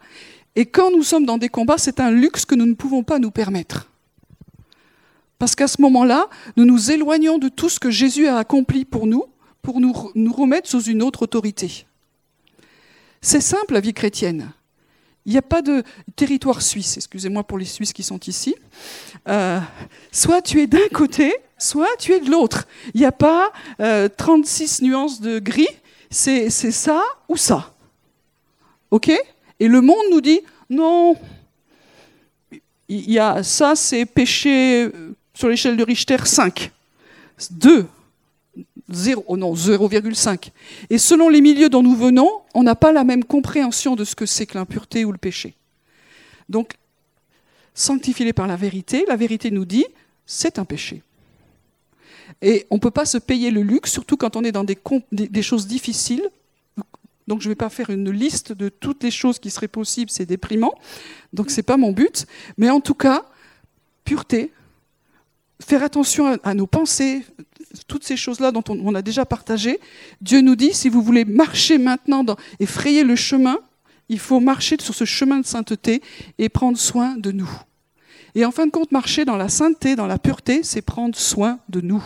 [0.55, 3.19] Et quand nous sommes dans des combats, c'est un luxe que nous ne pouvons pas
[3.19, 3.89] nous permettre.
[5.38, 9.05] Parce qu'à ce moment-là, nous nous éloignons de tout ce que Jésus a accompli pour
[9.05, 9.25] nous,
[9.62, 11.86] pour nous, nous remettre sous une autre autorité.
[13.21, 14.51] C'est simple la vie chrétienne.
[15.25, 15.83] Il n'y a pas de
[16.15, 18.55] territoire suisse, excusez-moi pour les Suisses qui sont ici.
[19.27, 19.59] Euh,
[20.11, 22.67] soit tu es d'un côté, soit tu es de l'autre.
[22.93, 23.51] Il n'y a pas
[24.17, 25.67] 36 euh, nuances de gris,
[26.11, 27.73] c'est ça ou ça.
[28.91, 29.09] OK?
[29.59, 31.15] Et le monde nous dit non,
[32.88, 36.71] il y a ça, c'est péché euh, sur l'échelle de Richter 5.
[37.51, 37.85] 2,
[38.89, 40.52] 0, non, 0,5.
[40.89, 44.15] Et selon les milieux dont nous venons, on n'a pas la même compréhension de ce
[44.15, 45.56] que c'est que l'impureté ou le péché.
[46.50, 46.76] Donc,
[47.74, 49.86] sanctifié par la vérité, la vérité nous dit,
[50.26, 51.02] c'est un péché.
[52.41, 54.78] Et on ne peut pas se payer le luxe, surtout quand on est dans des,
[55.12, 56.30] des choses difficiles.
[57.28, 60.12] Donc je ne vais pas faire une liste de toutes les choses qui seraient possibles,
[60.12, 60.76] c'est déprimant.
[61.34, 62.28] Donc ce n'est pas mon but.
[62.58, 63.26] Mais en tout cas,
[64.04, 64.52] pureté,
[65.60, 67.24] faire attention à nos pensées,
[67.88, 69.79] toutes ces choses-là dont on, a déjà partagé,
[70.21, 72.25] Dieu nous dit, si vous voulez marcher maintenant
[72.59, 73.57] et frayer le chemin,
[74.09, 76.01] il faut marcher sur ce chemin de sainteté
[76.38, 77.49] et prendre soin de nous.
[78.35, 81.59] Et en fin de compte, marcher dans la sainteté, dans la pureté, c'est prendre soin
[81.69, 82.03] de nous.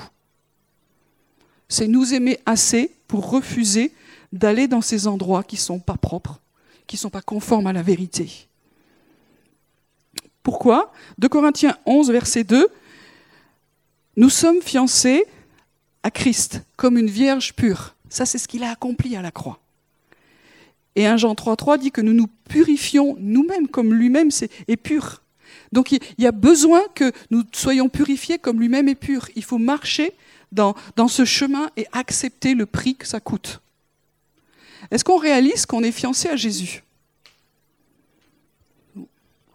[1.68, 3.94] C'est nous aimer assez pour refuser
[4.32, 6.40] d'aller dans ces endroits qui ne sont pas propres,
[6.88, 8.48] qui ne sont pas conformes à la vérité.
[10.44, 10.94] Pourquoi?
[11.18, 12.68] De Corinthiens 11, verset 2,
[14.18, 15.26] nous sommes fiancés
[16.04, 17.96] à Christ comme une vierge pure.
[18.10, 19.60] Ça, c'est ce qu'il a accompli à la croix.
[20.96, 24.30] Et 1 Jean 3.3 dit que nous nous purifions nous-mêmes comme lui-même
[24.68, 25.22] est pur.
[25.72, 29.30] Donc il y a besoin que nous soyons purifiés comme lui-même est pur.
[29.36, 30.14] Il faut marcher
[30.52, 30.76] dans,
[31.08, 33.62] ce chemin et accepter le prix que ça coûte.
[34.92, 36.84] Est-ce qu'on réalise qu'on est fiancé à Jésus?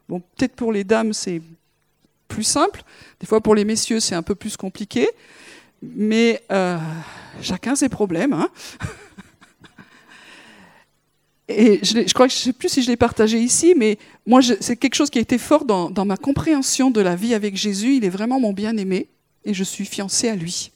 [0.09, 1.43] Bon, peut-être pour les dames, c'est
[2.29, 2.85] plus simple.
[3.21, 5.09] Des fois, pour les messieurs, c'est un peu plus compliqué.
[5.94, 6.79] Mais euh,
[7.40, 8.33] chacun ses problèmes.
[8.33, 8.49] Hein
[11.49, 14.40] Et je, crois que je ne sais plus si je l'ai partagé ici, mais moi,
[14.42, 17.97] c'est quelque chose qui a été fort dans, ma compréhension de la vie avec Jésus.
[17.97, 19.09] Il est vraiment mon bien-aimé
[19.44, 20.73] et je suis fiancée à lui.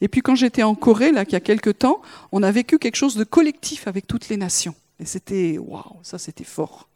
[0.00, 2.80] Et puis quand j'étais en Corée, là, il y a quelques temps, on a vécu
[2.80, 4.74] quelque chose de collectif avec toutes les nations.
[4.98, 6.88] Et c'était, waouh, ça c'était fort.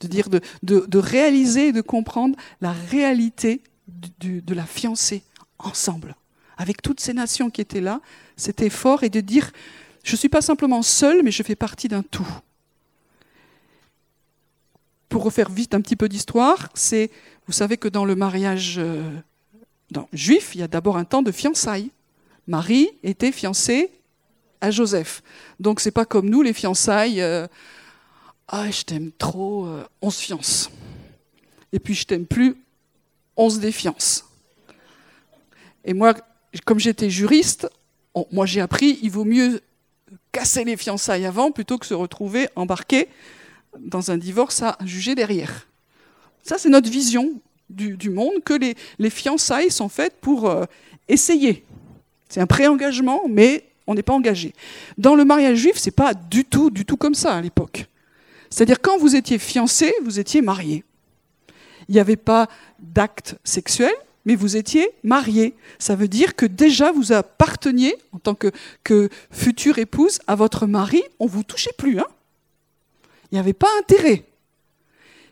[0.00, 5.22] De dire, de, réaliser et de comprendre la réalité de la fiancée
[5.58, 6.16] ensemble.
[6.56, 8.00] Avec toutes ces nations qui étaient là,
[8.36, 9.02] c'était fort.
[9.02, 9.52] Et de dire,
[10.04, 12.28] je ne suis pas simplement seul, mais je fais partie d'un tout.
[15.08, 17.10] Pour refaire vite un petit peu d'histoire, c'est,
[17.46, 19.10] vous savez que dans le mariage euh,
[20.12, 21.90] juif, il y a d'abord un temps de fiançailles.
[22.46, 23.90] Marie était fiancée
[24.60, 25.22] à Joseph.
[25.60, 27.20] Donc c'est pas comme nous les fiançailles.
[27.20, 27.46] Euh,
[28.48, 30.70] ah, je t'aime trop, euh, on se fiance.
[31.72, 32.56] Et puis je t'aime plus,
[33.36, 34.24] on se défiance.
[35.84, 36.14] Et moi,
[36.64, 37.68] comme j'étais juriste,
[38.30, 39.60] moi j'ai appris, il vaut mieux
[40.32, 43.08] casser les fiançailles avant plutôt que se retrouver embarqué
[43.78, 45.66] dans un divorce à juger derrière.
[46.42, 50.64] Ça, c'est notre vision du, monde, que les, les, fiançailles sont faites pour euh,
[51.08, 51.64] essayer.
[52.28, 54.52] C'est un pré-engagement, mais on n'est pas engagé.
[54.98, 57.86] Dans le mariage juif, c'est pas du tout, du tout comme ça à l'époque.
[58.50, 60.84] C'est-à-dire quand vous étiez fiancé, vous étiez marié.
[61.88, 63.92] Il n'y avait pas d'acte sexuel,
[64.24, 65.54] mais vous étiez marié.
[65.78, 71.02] Ça veut dire que déjà vous apparteniez, en tant que, future épouse, à votre mari.
[71.18, 71.98] On ne vous touchait plus.
[71.98, 72.06] Hein
[73.30, 74.24] Il n'y avait pas intérêt.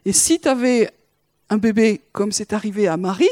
[0.04, 0.90] Et si tu avais
[1.50, 3.28] un bébé comme c'est arrivé à Marie,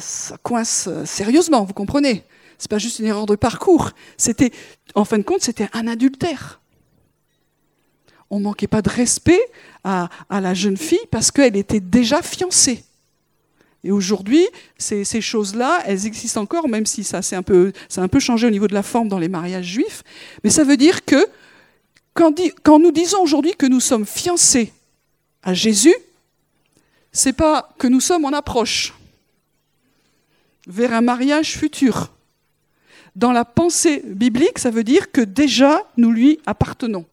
[0.00, 2.24] ça coince sérieusement, vous comprenez
[2.58, 3.90] C'est pas juste une erreur de parcours.
[4.16, 4.50] C'était,
[4.94, 6.60] en fin de compte, c'était un adultère.
[8.30, 9.40] On manquait pas de respect
[9.84, 12.84] à la jeune fille parce qu'elle était déjà fiancée.
[13.84, 14.46] Et aujourd'hui,
[14.78, 18.50] ces, choses-là, elles existent encore, même si ça, un peu, a un peu changé au
[18.50, 20.02] niveau de la forme dans les mariages juifs.
[20.42, 21.26] Mais ça veut dire que
[22.14, 24.72] quand, quand nous disons aujourd'hui que nous sommes fiancés
[25.42, 25.94] à Jésus,
[27.12, 28.94] c'est pas que nous sommes en approche
[30.66, 32.10] vers un mariage futur.
[33.14, 37.04] Dans la pensée biblique, ça veut dire que déjà nous lui appartenons.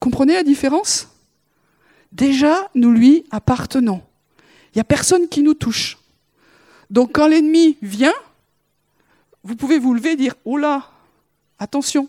[0.00, 1.08] Comprenez la différence?
[2.10, 4.02] Déjà nous lui appartenons.
[4.74, 5.98] Il n'y a personne qui nous touche.
[6.90, 8.14] Donc quand l'ennemi vient,
[9.44, 10.90] vous pouvez vous lever et dire, oh là,
[11.58, 12.08] attention,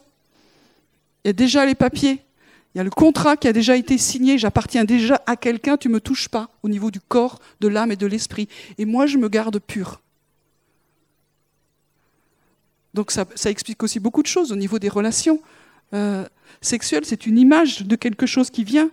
[1.24, 2.24] il y a déjà les papiers,
[2.74, 5.88] il y a le contrat qui a déjà été signé, j'appartiens déjà à quelqu'un, tu
[5.88, 8.48] ne me touches pas au niveau du corps, de l'âme et de l'esprit.
[8.78, 10.02] Et moi, je me garde pur.
[12.93, 15.41] Donc ça, explique aussi beaucoup de choses au niveau des relations
[15.93, 16.26] euh,
[16.62, 17.06] sexuelles.
[17.06, 18.89] C'est une image de quelque chose qui vient.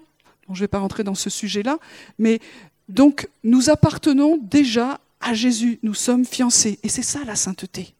[0.49, 1.79] je ne vais pas rentrer dans ce sujet-là,
[2.19, 2.41] mais
[2.89, 7.95] donc nous appartenons déjà à Jésus, nous sommes fiancés, et c'est ça la sainteté.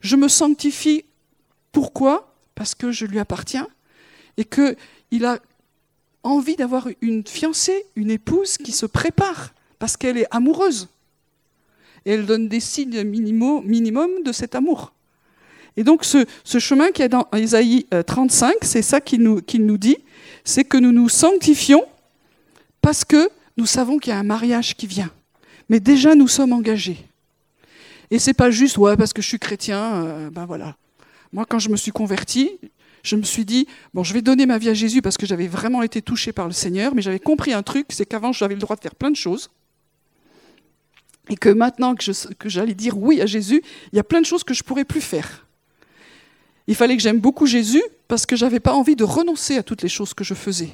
[0.00, 1.04] Je me sanctifie,
[1.72, 2.34] pourquoi?
[2.54, 3.68] Parce que je lui appartiens,
[4.36, 5.38] et qu'il a
[6.22, 10.88] envie d'avoir une fiancée, une épouse qui se prépare, parce qu'elle est amoureuse.
[12.04, 14.92] Et elle donne des signes minimum de cet amour.
[15.76, 16.26] Et donc ce,
[16.58, 19.98] chemin qui est dans Isaïe 35, euh, c'est ça qu'il nous dit,
[20.42, 21.84] c'est que nous nous sanctifions
[22.86, 25.10] parce que nous savons qu'il y a un mariage qui vient.
[25.68, 27.04] Mais déjà, nous sommes engagés.
[28.12, 30.76] Et c'est pas juste, ouais, parce que je suis chrétien, euh, ben voilà.
[31.32, 32.60] Moi, quand je me suis converti,
[33.02, 35.48] je me suis dit, bon, je vais donner ma vie à Jésus parce que j'avais
[35.48, 38.60] vraiment été touché par le Seigneur, mais j'avais compris un truc, c'est qu'avant, j'avais le
[38.60, 39.50] droit de faire plein de choses.
[41.28, 44.26] Et que maintenant que, que j'allais dire oui à Jésus, il y a plein de
[44.26, 45.44] choses que je pourrais plus faire.
[46.68, 49.82] Il fallait que j'aime beaucoup Jésus parce que j'avais pas envie de renoncer à toutes
[49.82, 50.70] les choses que je faisais.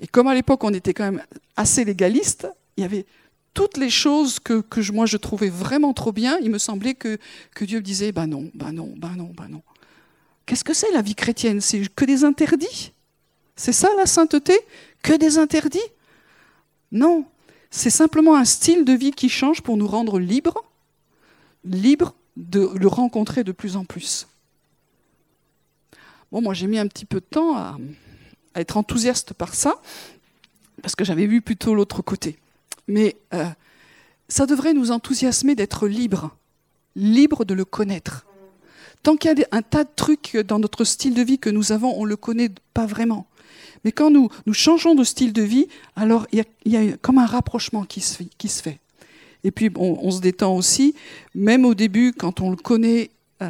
[0.00, 1.22] Et comme à l'époque on était quand même
[1.56, 3.06] assez légaliste, il y avait
[3.54, 7.18] toutes les choses que, moi je trouvais vraiment trop bien, il me semblait que,
[7.54, 9.62] que Dieu me disait, ben non, ben non, ben non, ben non.
[10.44, 11.60] Qu'est-ce que c'est la vie chrétienne?
[11.60, 12.92] C'est que des interdits?
[13.56, 14.54] C'est ça la sainteté?
[15.02, 15.80] Que des interdits?
[16.92, 17.24] Non,
[17.70, 20.62] c'est simplement un style de vie qui change pour nous rendre libres,
[21.64, 24.28] libres de le rencontrer de plus en plus.
[26.30, 27.78] Bon, moi j'ai mis un petit peu de temps à,
[28.56, 29.80] à être enthousiaste par ça,
[30.82, 32.38] parce que j'avais vu plutôt l'autre côté.
[32.88, 33.44] Mais euh,
[34.28, 36.34] ça devrait nous enthousiasmer d'être libres
[36.96, 38.26] libre de le connaître.
[39.02, 41.70] Tant qu'il y a un tas de trucs dans notre style de vie que nous
[41.70, 43.26] avons, on ne le connaît pas vraiment.
[43.84, 47.26] Mais quand nous, nous changeons de style de vie, alors il y a, comme un
[47.26, 48.80] rapprochement qui se, qui se fait.
[49.44, 50.96] Et puis on, se détend aussi,
[51.34, 53.10] même au début, quand on le connaît
[53.42, 53.48] euh,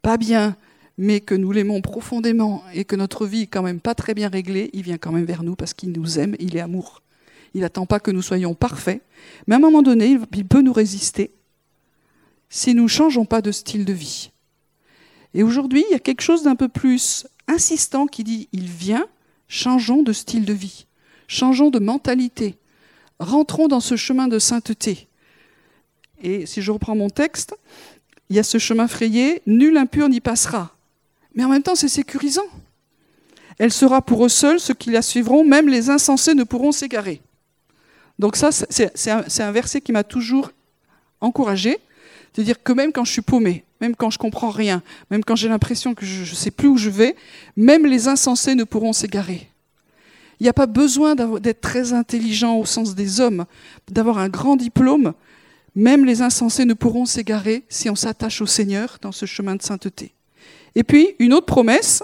[0.00, 0.54] pas bien,
[1.02, 4.28] mais que nous l'aimons profondément et que notre vie est quand même pas très bien
[4.28, 7.02] réglée, il vient quand même vers nous parce qu'il nous aime, il est amour.
[7.54, 9.02] Il n'attend pas que nous soyons parfaits,
[9.48, 11.32] mais à un moment donné, il peut nous résister
[12.50, 14.30] si nous ne changeons pas de style de vie.
[15.34, 19.08] Et aujourd'hui, il y a quelque chose d'un peu plus insistant qui dit, il vient,
[19.48, 20.86] changeons de style de vie,
[21.26, 22.54] changeons de mentalité,
[23.18, 25.08] rentrons dans ce chemin de sainteté.
[26.22, 27.56] Et si je reprends mon texte,
[28.30, 30.76] il y a ce chemin frayé, nul impur n'y passera.
[31.34, 32.46] Mais en même temps, c'est sécurisant.
[33.58, 37.20] Elle sera pour eux seuls, ceux qui la suivront, même les insensés ne pourront s'égarer.
[38.18, 40.50] Donc ça, c'est un, verset qui m'a toujours
[41.20, 41.78] encouragé,
[42.34, 45.36] de dire que même quand je suis paumé, même quand je comprends rien, même quand
[45.36, 47.16] j'ai l'impression que je ne sais plus où je vais,
[47.56, 49.48] même les insensés ne pourront s'égarer.
[50.40, 53.44] Il n'y a pas besoin d'être très intelligent au sens des hommes,
[53.90, 55.14] d'avoir un grand diplôme.
[55.74, 59.62] Même les insensés ne pourront s'égarer si on s'attache au Seigneur dans ce chemin de
[59.62, 60.14] sainteté.
[60.74, 62.02] Et puis, une autre promesse,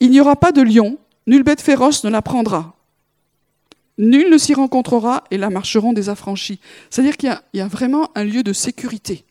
[0.00, 2.74] il n'y aura pas de lion, nulle bête féroce ne la prendra.
[3.96, 6.60] Nul ne s'y rencontrera et là marcheront des affranchis.
[6.90, 9.24] C'est-à-dire qu'il y, a vraiment un lieu de sécurité.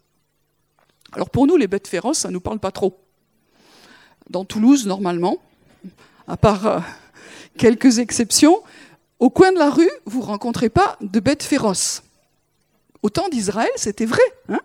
[1.12, 2.98] Alors pour nous, les bêtes féroces, ça ne nous parle pas trop.
[4.30, 5.38] Dans Toulouse, normalement,
[6.28, 6.80] à part euh,
[7.58, 8.64] quelques exceptions,
[9.20, 12.04] au coin de la rue, vous ne rencontrez pas de bêtes féroces.
[13.04, 14.24] Au temps d'Israël, c'était vrai.
[14.48, 14.62] Hein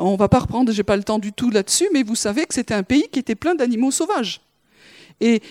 [0.00, 2.46] on ne va pas reprendre, j'ai pas le temps du tout là-dessus, mais vous savez
[2.46, 4.40] que c'était un pays qui était plein d'animaux sauvages.
[5.20, 5.42] Et,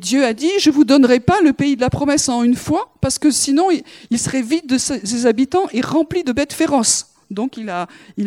[0.00, 2.56] Dieu a dit, je ne vous donnerai pas le pays de la promesse en une
[2.56, 3.68] fois, parce que sinon
[4.10, 7.12] il, serait vide de ses, habitants et rempli de bêtes féroces.
[7.30, 7.86] Donc il a,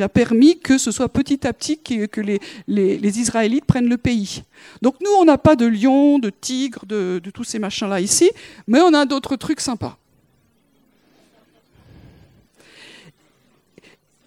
[0.10, 4.44] permis que ce soit petit à petit que, les, Israélites prennent le pays.
[4.82, 8.32] Donc nous, on n'a pas de lions, de tigres, de, de tous ces machins-là ici,
[8.66, 9.98] mais on a d'autres trucs sympas.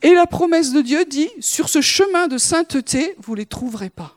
[0.02, 3.90] Et la promesse de Dieu dit, sur ce chemin de sainteté, vous ne les trouverez
[3.90, 4.16] pas.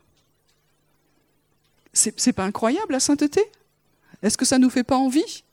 [1.94, 3.42] C'est pas incroyable la sainteté?
[4.22, 5.44] Est-ce que ça ne nous fait pas envie?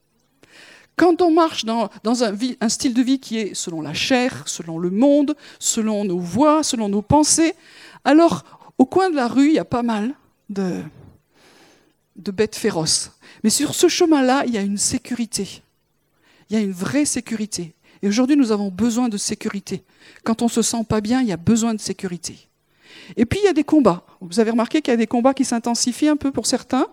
[0.96, 4.90] Quand on marche dans, un, style de vie qui est selon la chair, selon le
[4.90, 7.54] monde, selon nos voix, selon nos pensées,
[8.04, 8.44] alors
[8.78, 10.14] au coin de la rue, il y a pas mal
[10.48, 10.82] de
[12.16, 13.12] bêtes féroces.
[13.44, 15.62] Mais sur ce chemin-là, il y a une sécurité.
[16.50, 17.74] Il y a une vraie sécurité.
[18.02, 19.84] Et aujourd'hui, nous avons besoin de sécurité.
[20.24, 22.48] Quand on se sent pas bien, il y a besoin de sécurité.
[23.16, 24.04] Et puis, il y a des combats.
[24.20, 26.86] Vous avez remarqué qu'il y a des combats qui s'intensifient un peu pour certains.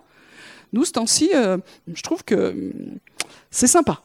[0.72, 1.58] Nous, ce temps-ci, euh,
[1.92, 2.72] je trouve que hum,
[3.50, 4.02] c'est sympa.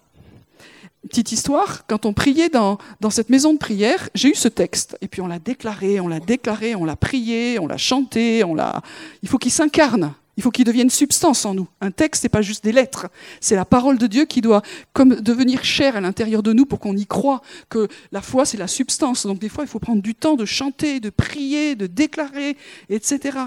[1.08, 4.98] Petite histoire, quand on priait dans, dans cette maison de prière, j'ai eu ce texte.
[5.02, 8.56] Et puis on l'a déclaré, on l'a déclaré, on l'a prié, on l'a chanté, on
[8.56, 8.82] l'a...
[9.22, 10.16] Il faut qu'il s'incarne.
[10.38, 11.68] Il faut qu'il devienne substance en nous.
[11.80, 13.08] Un texte, n'est pas juste des lettres.
[13.40, 14.62] C'est la parole de Dieu qui doit
[14.96, 18.68] devenir chair à l'intérieur de nous pour qu'on y croit que la foi, c'est la
[18.68, 19.26] substance.
[19.26, 22.58] Donc des fois, il faut prendre du temps de chanter, de prier, de déclarer,
[22.90, 23.38] etc.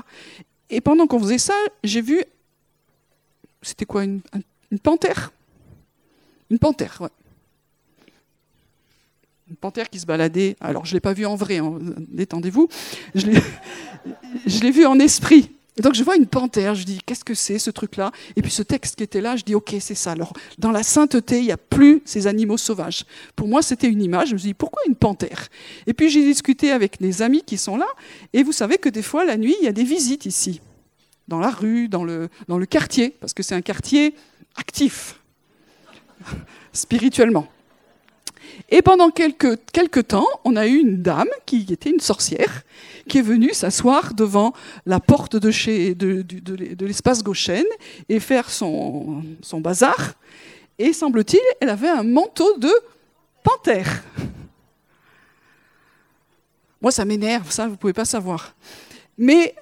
[0.70, 2.22] Et pendant qu'on faisait ça, j'ai vu,
[3.60, 4.22] c'était quoi, une,
[4.82, 5.32] panthère?
[6.50, 7.08] Une panthère, ouais.
[9.50, 10.56] Une panthère qui se baladait.
[10.60, 12.68] Alors, je ne l'ai pas vue en vrai, hein, détendez-vous.
[13.14, 15.50] Je l'ai vue en esprit
[15.82, 18.12] donc je vois une panthère, je dis qu'est-ce que c'est ce truc-là?
[18.36, 20.12] Et puis ce texte qui était là, je dis ok c'est ça.
[20.12, 23.04] Alors dans la sainteté, il n'y a plus ces animaux sauvages.
[23.36, 25.48] Pour moi c'était une image, je me suis dit pourquoi une panthère?
[25.86, 27.86] Et puis j'ai discuté avec des amis qui sont là,
[28.32, 30.60] et vous savez que des fois la nuit il y a des visites ici,
[31.28, 34.14] dans la rue, dans le, dans le quartier, parce que c'est un quartier
[34.56, 35.20] actif,
[36.72, 37.46] spirituellement.
[38.70, 42.64] Et pendant quelques, quelques temps, on a eu une dame qui était une sorcière,
[43.08, 44.52] qui est venue s'asseoir devant
[44.84, 47.64] la porte de, chez, de, de, l'espace Gauchen
[48.10, 50.14] et faire son, son bazar.
[50.78, 52.70] Et semble-t-il, elle avait un manteau de
[53.42, 54.04] panthère.
[56.82, 58.54] Moi, ça m'énerve, ça, vous ne pouvez pas savoir.
[59.16, 59.54] Mais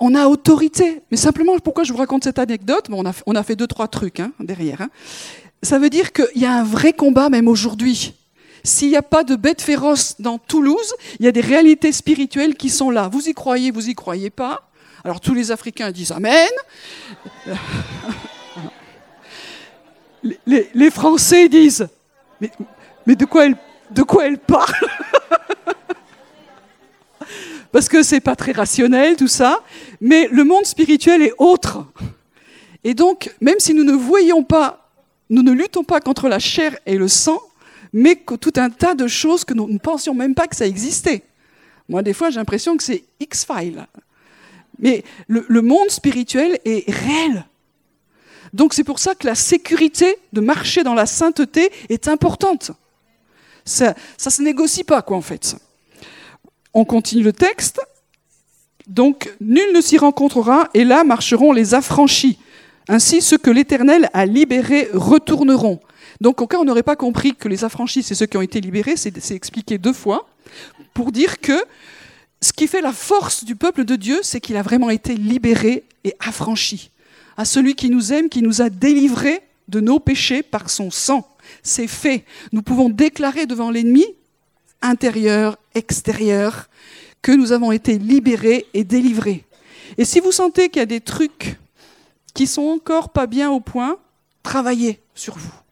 [0.00, 1.02] on a autorité.
[1.10, 2.86] Mais simplement, pourquoi je vous raconte cette anecdote?
[2.90, 4.82] On, a, on a fait deux, trois trucs hein, derrière.
[4.82, 4.90] Hein.
[5.62, 8.14] Ça veut dire qu'il y a un vrai combat même aujourd'hui.
[8.66, 12.54] S'il n'y a pas de bêtes féroces dans Toulouse, il y a des réalités spirituelles
[12.54, 13.08] qui sont là.
[13.08, 14.70] Vous y croyez, vous y croyez pas
[15.04, 16.48] Alors tous les Africains disent Amen.
[20.46, 21.86] Les, Français disent
[22.40, 22.50] Mais,
[23.14, 23.58] de, quoi elle,
[24.38, 24.72] parle
[27.72, 29.62] Parce que c'est pas très rationnel tout ça.
[30.00, 31.84] Mais le monde spirituel est autre.
[32.82, 34.90] Et donc, même si nous ne voyons pas,
[35.28, 37.42] nous ne luttons pas contre la chair et le sang,
[37.94, 41.22] mais tout un tas de choses que nous ne pensions même pas que ça existait.
[41.88, 43.86] Moi, des fois, j'ai l'impression que c'est X-File.
[44.80, 47.46] Mais le, monde spirituel est réel.
[48.52, 52.72] Donc c'est pour ça que la sécurité de marcher dans la sainteté est importante.
[53.64, 55.54] Ça ne se négocie pas, quoi, en fait.
[56.74, 57.80] On continue le texte.
[58.88, 62.38] Donc, nul ne s'y rencontrera, et là marcheront les affranchis.
[62.88, 65.80] Ainsi, ceux que l'Éternel a libérés retourneront.
[66.20, 68.42] Donc, au cas où on n'aurait pas compris que les affranchis, c'est ceux qui ont
[68.42, 70.28] été libérés, c'est expliqué deux fois,
[70.92, 71.64] pour dire que
[72.40, 75.84] ce qui fait la force du peuple de Dieu, c'est qu'il a vraiment été libéré
[76.04, 76.90] et affranchi.
[77.36, 81.26] À celui qui nous aime, qui nous a délivrés de nos péchés par son sang.
[81.62, 82.24] C'est fait.
[82.52, 84.04] Nous pouvons déclarer devant l'ennemi,
[84.82, 86.68] intérieur, extérieur,
[87.22, 89.44] que nous avons été libérés et délivrés.
[89.96, 91.56] Et si vous sentez qu'il y a des trucs
[92.34, 93.98] qui sont encore pas bien au point,
[94.42, 95.63] travaillez sur vous.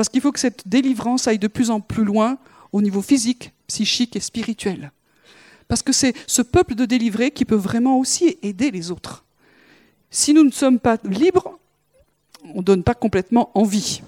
[0.00, 2.38] Parce qu'il faut que cette délivrance aille de plus en plus loin
[2.72, 4.92] au niveau physique, psychique et spirituel.
[5.68, 9.26] Parce que c'est ce peuple de délivrés qui peut vraiment aussi aider les autres.
[10.10, 11.58] Si nous ne sommes pas libres,
[12.54, 14.00] on ne donne pas complètement envie.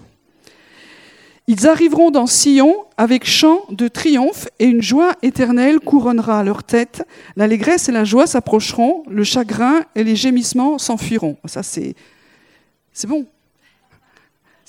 [1.47, 7.07] Ils arriveront dans Sion avec chant de triomphe et une joie éternelle couronnera leur tête.
[7.37, 11.37] L'allégresse et la joie s'approcheront, le chagrin et les gémissements s'enfuiront.
[11.45, 11.95] Ça, c'est,
[12.95, 13.27] c'est bon.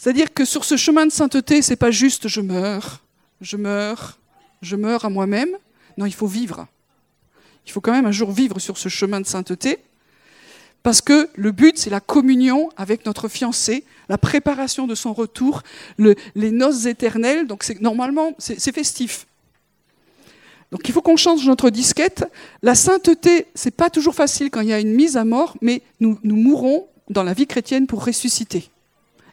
[0.04, 3.00] C'est-à-dire que sur ce chemin de sainteté, c'est pas juste je meurs,
[3.40, 4.20] je meurs,
[4.62, 5.56] je meurs à moi-même.
[5.96, 6.68] Non, il faut vivre.
[7.66, 9.80] Il faut quand même un jour vivre sur ce chemin de sainteté.
[10.84, 15.64] Parce que le but, c'est la communion avec notre fiancé, la préparation de son retour,
[15.98, 17.48] les noces éternelles.
[17.48, 19.26] Donc normalement, c'est festif.
[20.72, 22.26] Donc il faut qu'on change notre disquette.
[22.62, 25.82] La sainteté, c'est pas toujours facile quand il y a une mise à mort, mais
[26.02, 28.70] nous, nous mourons dans la vie chrétienne pour ressusciter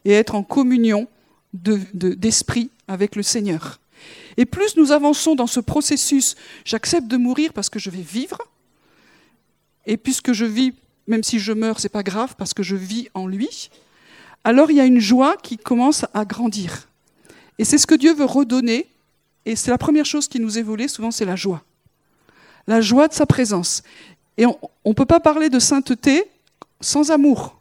[0.04, 1.08] et être en communion
[1.52, 3.80] d'esprit avec le Seigneur.
[4.36, 8.38] Et plus nous avançons dans ce processus, j'accepte de mourir parce que je vais vivre,
[9.86, 10.72] et puisque je vis
[11.10, 13.68] même si je meurs, c'est pas grave parce que je vis en lui,
[14.44, 16.88] alors il y a une joie qui commence à grandir.
[17.58, 18.86] Et c'est ce que Dieu veut redonner,
[19.44, 21.62] et c'est la première chose qui nous est volée, souvent c'est la joie.
[22.66, 23.82] La joie de sa présence.
[24.38, 26.24] Et on ne peut pas parler de sainteté
[26.80, 27.59] sans amour.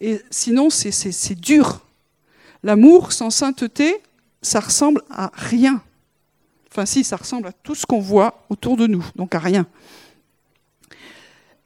[0.00, 1.84] Et sinon, c'est dur.
[2.62, 4.02] L'amour sans sainteté,
[4.42, 5.82] ça ressemble à rien.
[6.70, 9.66] Enfin si, ça ressemble à tout ce qu'on voit autour de nous, donc à rien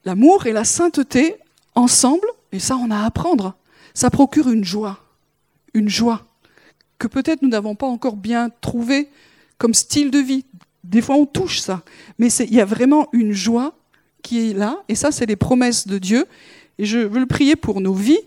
[0.04, 1.36] l'amour et la sainteté
[1.74, 3.54] ensemble, et ça on a à apprendre,
[3.94, 4.98] ça procure une joie,
[5.72, 6.26] une joie
[6.98, 9.08] que peut-être nous n'avons pas encore bien trouvé
[9.58, 10.44] comme style de vie.
[10.84, 11.82] Des fois on touche ça,
[12.18, 13.76] mais il y a vraiment une joie
[14.22, 16.26] qui est là, et ça c'est les promesses de Dieu,
[16.78, 18.20] et je veux le prier pour nos vies,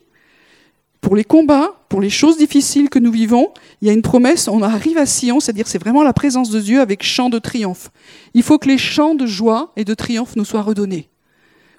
[1.01, 4.47] pour les combats, pour les choses difficiles que nous vivons, il y a une promesse,
[4.47, 7.91] on arrive à Sion, c'est-à-dire c'est vraiment la présence de Dieu avec chant de triomphe.
[8.33, 11.09] Il faut que les chants de joie et de triomphe nous soient redonnés.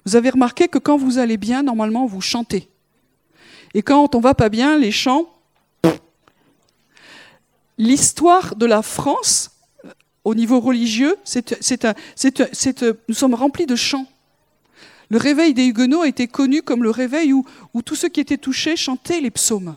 [0.05, 2.69] Vous avez remarqué que quand vous allez bien, normalement, vous chantez.
[3.73, 5.29] Et quand on va pas bien, les chants.
[7.77, 9.51] L'histoire de la France,
[9.85, 9.89] euh,
[10.23, 11.55] au niveau religieux, c'est,
[13.07, 14.07] nous sommes remplis de chants.
[15.09, 17.45] Le réveil des Huguenots été connu comme le réveil où,
[17.83, 19.75] tous ceux qui étaient touchés chantaient les psaumes.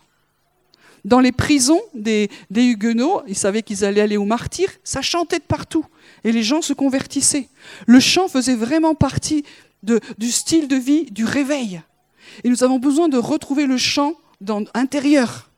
[1.04, 5.44] Dans les prisons des, Huguenots, ils savaient qu'ils allaient aller au martyr, ça chantait de
[5.44, 5.84] partout.
[6.22, 7.48] Et les gens se convertissaient.
[7.86, 9.44] Le chant faisait vraiment partie
[9.82, 11.80] du style de vie du réveil.
[12.44, 15.50] Et nous avons besoin de retrouver le chant dans, intérieur.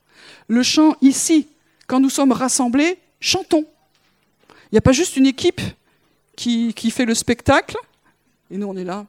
[0.48, 1.48] Le chant ici,
[1.86, 3.66] quand nous sommes rassemblés, chantons.
[4.48, 5.60] Il n'y a pas juste une équipe
[6.36, 7.76] qui, qui fait le spectacle,
[8.50, 9.06] et nous on est là.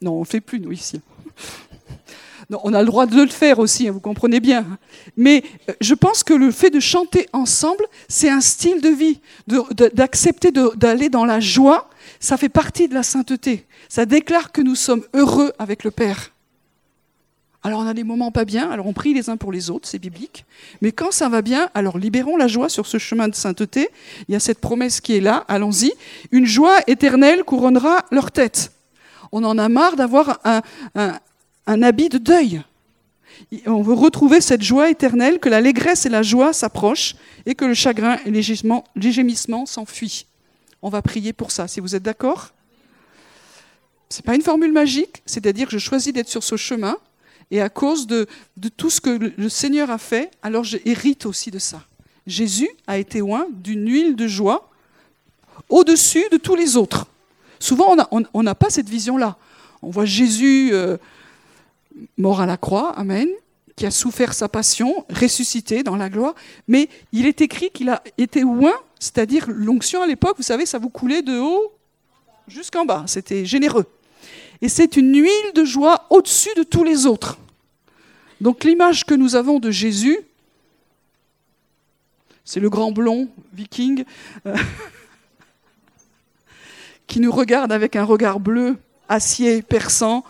[0.00, 1.00] Non, on ne fait plus, nous, ici
[2.64, 4.78] on a le droit de le faire aussi, hein, vous comprenez bien.
[5.16, 9.20] Mais euh, je pense que le fait de chanter ensemble, c'est un style de vie,
[9.94, 11.90] d'accepter d'aller dans la joie,
[12.20, 13.66] ça fait partie de la sainteté.
[13.88, 16.32] Ça déclare que nous sommes heureux avec le Père.
[17.64, 19.88] Alors on a des moments pas bien, alors on prie les uns pour les autres,
[19.88, 20.46] c'est biblique.
[20.80, 23.90] Mais quand ça va bien, alors libérons la joie sur ce chemin de sainteté.
[24.28, 25.92] Il y a cette promesse qui est là, allons-y.
[26.30, 28.70] Une joie éternelle couronnera leur tête.
[29.32, 30.40] On en a marre d'avoir
[30.94, 32.62] un, habit de deuil.
[33.66, 37.14] On veut retrouver cette joie éternelle, que l'allégresse et la joie s'approchent
[37.46, 40.26] et que le chagrin et les gémissements s'enfuient.
[40.82, 42.50] On va prier pour ça, si vous êtes d'accord?
[44.10, 46.96] Ce n'est pas une formule magique, c'est-à-dire je choisis d'être sur ce chemin
[47.50, 48.26] et à cause de,
[48.56, 51.82] de, tout ce que le Seigneur a fait, alors j'hérite aussi de ça.
[52.26, 54.70] Jésus a été loin d'une huile de joie
[55.68, 57.06] au-dessus de tous les autres.
[57.60, 59.36] Souvent, on n'a pas cette vision-là.
[59.82, 60.70] On voit Jésus.
[60.72, 60.96] Euh,
[62.16, 63.28] mort à la croix, Amen.
[63.76, 66.34] qui a souffert sa passion, ressuscité dans la gloire,
[66.66, 70.78] mais il est écrit qu'il a été oint, c'est-à-dire l'onction à l'époque, vous savez, ça
[70.78, 71.72] vous coulait de haut
[72.48, 73.86] jusqu'en bas, c'était généreux.
[74.60, 77.38] Et c'est une huile de joie au-dessus de tous les autres.
[78.40, 80.18] Donc l'image que nous avons de Jésus,
[82.44, 84.04] c'est le grand blond viking
[84.46, 84.56] euh,
[87.08, 88.76] qui nous regarde avec un regard bleu,
[89.08, 90.22] acier, perçant.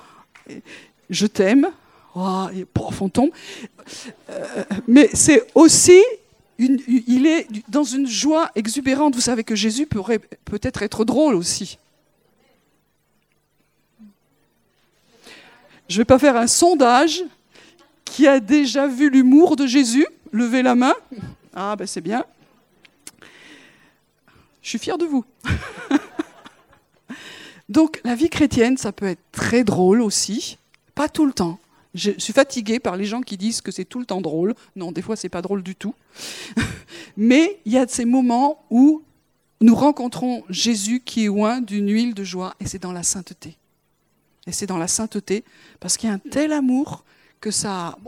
[1.10, 1.68] Je t'aime.
[2.14, 2.46] Oh.
[4.30, 6.02] Euh, mais c'est aussi,
[6.58, 9.14] une, il est dans une joie exubérante.
[9.14, 11.78] Vous savez que Jésus pourrait peut-être être drôle aussi.
[15.88, 17.24] Je ne vais pas faire un sondage.
[18.04, 20.94] Qui a déjà vu l'humour de Jésus Levez la main.
[21.54, 22.24] Ah, ben c'est bien.
[24.62, 25.24] Je suis fier de vous.
[27.68, 30.58] Donc, la vie chrétienne, ça peut être très drôle aussi.
[30.94, 31.58] Pas tout le temps.
[31.94, 34.54] Je suis fatiguée par les gens qui disent que c'est tout le temps drôle.
[34.76, 35.94] Non, des fois, c'est pas drôle du tout.
[37.16, 39.02] Mais il y a ces moments où
[39.60, 43.56] nous rencontrons Jésus qui est loin d'une huile de joie, et c'est dans la sainteté.
[44.46, 45.44] Et c'est dans la sainteté,
[45.80, 47.04] parce qu'il y a un tel amour
[47.40, 47.98] que ça...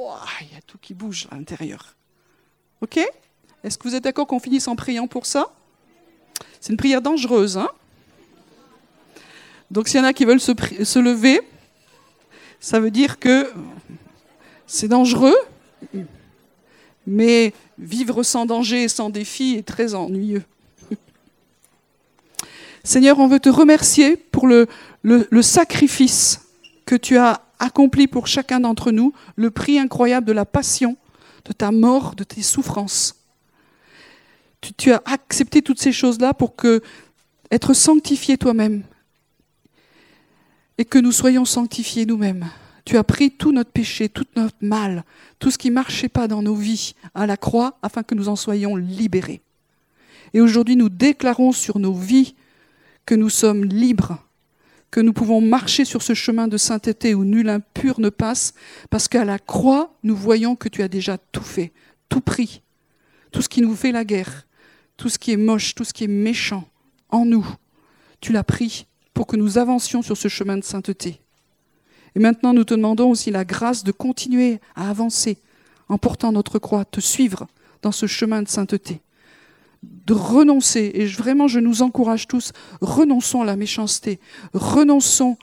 [0.40, 1.96] Il y a tout qui bouge à l'intérieur.
[2.80, 2.98] OK?
[3.62, 5.52] Est-ce que vous êtes d'accord qu'on finisse en priant pour ça?
[6.60, 7.58] C'est une prière dangereuse.
[7.58, 7.68] Hein?
[9.70, 11.40] Donc s'il y en a qui veulent se, lever,
[12.58, 13.52] ça veut dire que
[14.66, 15.36] c'est dangereux,
[17.06, 20.42] mais vivre sans danger et sans défi est très ennuyeux.
[22.84, 24.66] Seigneur, on veut te remercier pour le,
[25.40, 26.40] sacrifice
[26.84, 30.96] que tu as accompli pour chacun d'entre nous, le prix incroyable de la passion,
[31.44, 33.14] de ta mort, de tes souffrances.
[34.76, 36.54] Tu, as accepté toutes ces choses-là pour
[37.50, 38.82] être sanctifié toi-même
[40.80, 42.48] et que nous soyons sanctifiés nous-mêmes.
[42.86, 45.04] Tu as pris tout notre péché, tout notre mal,
[45.38, 48.30] tout ce qui ne marchait pas dans nos vies à la croix afin que nous
[48.30, 49.42] en soyons libérés.
[50.32, 52.34] Et aujourd'hui, nous déclarons sur nos vies
[53.04, 54.24] que nous sommes libres
[54.90, 58.54] que nous pouvons marcher sur ce chemin de sainteté où nul impur ne passe,
[58.88, 61.72] parce qu'à la croix, nous voyons que tu as déjà tout fait,
[62.08, 62.62] tout pris,
[63.30, 64.46] tout ce qui nous fait la guerre,
[64.96, 66.68] tout ce qui est moche, tout ce qui est méchant
[67.10, 67.46] en nous.
[68.20, 68.86] Tu l'as pris
[69.20, 71.20] pour que nous avancions sur ce chemin de sainteté.
[72.14, 75.36] Et maintenant, nous te demandons aussi la grâce de continuer à avancer
[75.90, 77.46] en portant notre croix, te suivre
[77.82, 79.02] dans ce chemin de sainteté
[79.82, 84.20] de renoncer, et vraiment je nous encourage tous, renonçons à la méchanceté,
[84.54, 85.36] renonçons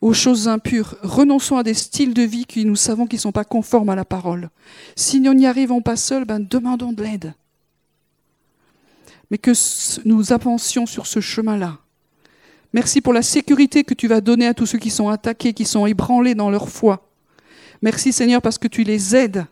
[0.00, 3.32] aux choses impures, renonçons à des styles de vie qui nous savons qui ne sont
[3.32, 4.50] pas conformes à la parole.
[4.94, 7.34] Si nous n'y arrivons pas seuls, ben demandons de l'aide.
[9.32, 9.52] Mais que
[10.04, 11.78] nous avancions sur ce chemin-là.
[12.74, 15.64] Merci pour la sécurité que tu vas donner à tous ceux qui sont attaqués, qui
[15.64, 17.08] sont ébranlés dans leur foi.
[17.82, 19.46] Merci Seigneur parce que tu les aides,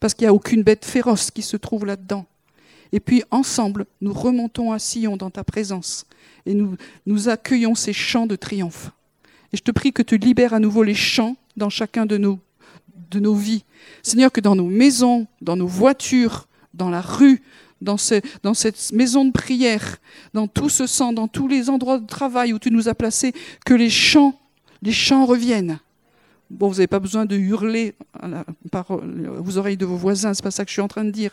[0.00, 2.24] parce qu'il n'y a aucune bête féroce qui se trouve là-dedans.
[2.90, 6.06] Et puis ensemble, nous remontons à Sion dans ta présence
[6.46, 8.92] et nous, accueillons ces chants de triomphe.
[9.52, 12.38] Et je te prie que tu libères à nouveau les chants dans chacun de nos,
[13.10, 13.64] de nos vies.
[14.02, 17.42] Seigneur, que dans nos maisons, dans nos voitures, dans la rue,
[17.84, 19.98] dans, cette maison de prière,
[20.32, 23.32] dans tout ce sang, dans tous les endroits de travail où tu nous as placés,
[23.64, 24.38] que les chants,
[24.82, 25.78] les chants reviennent.
[26.50, 27.94] Bon, vous n'avez pas besoin de hurler
[29.46, 31.30] aux oreilles de vos voisins, c'est pas ça que je suis en train de dire.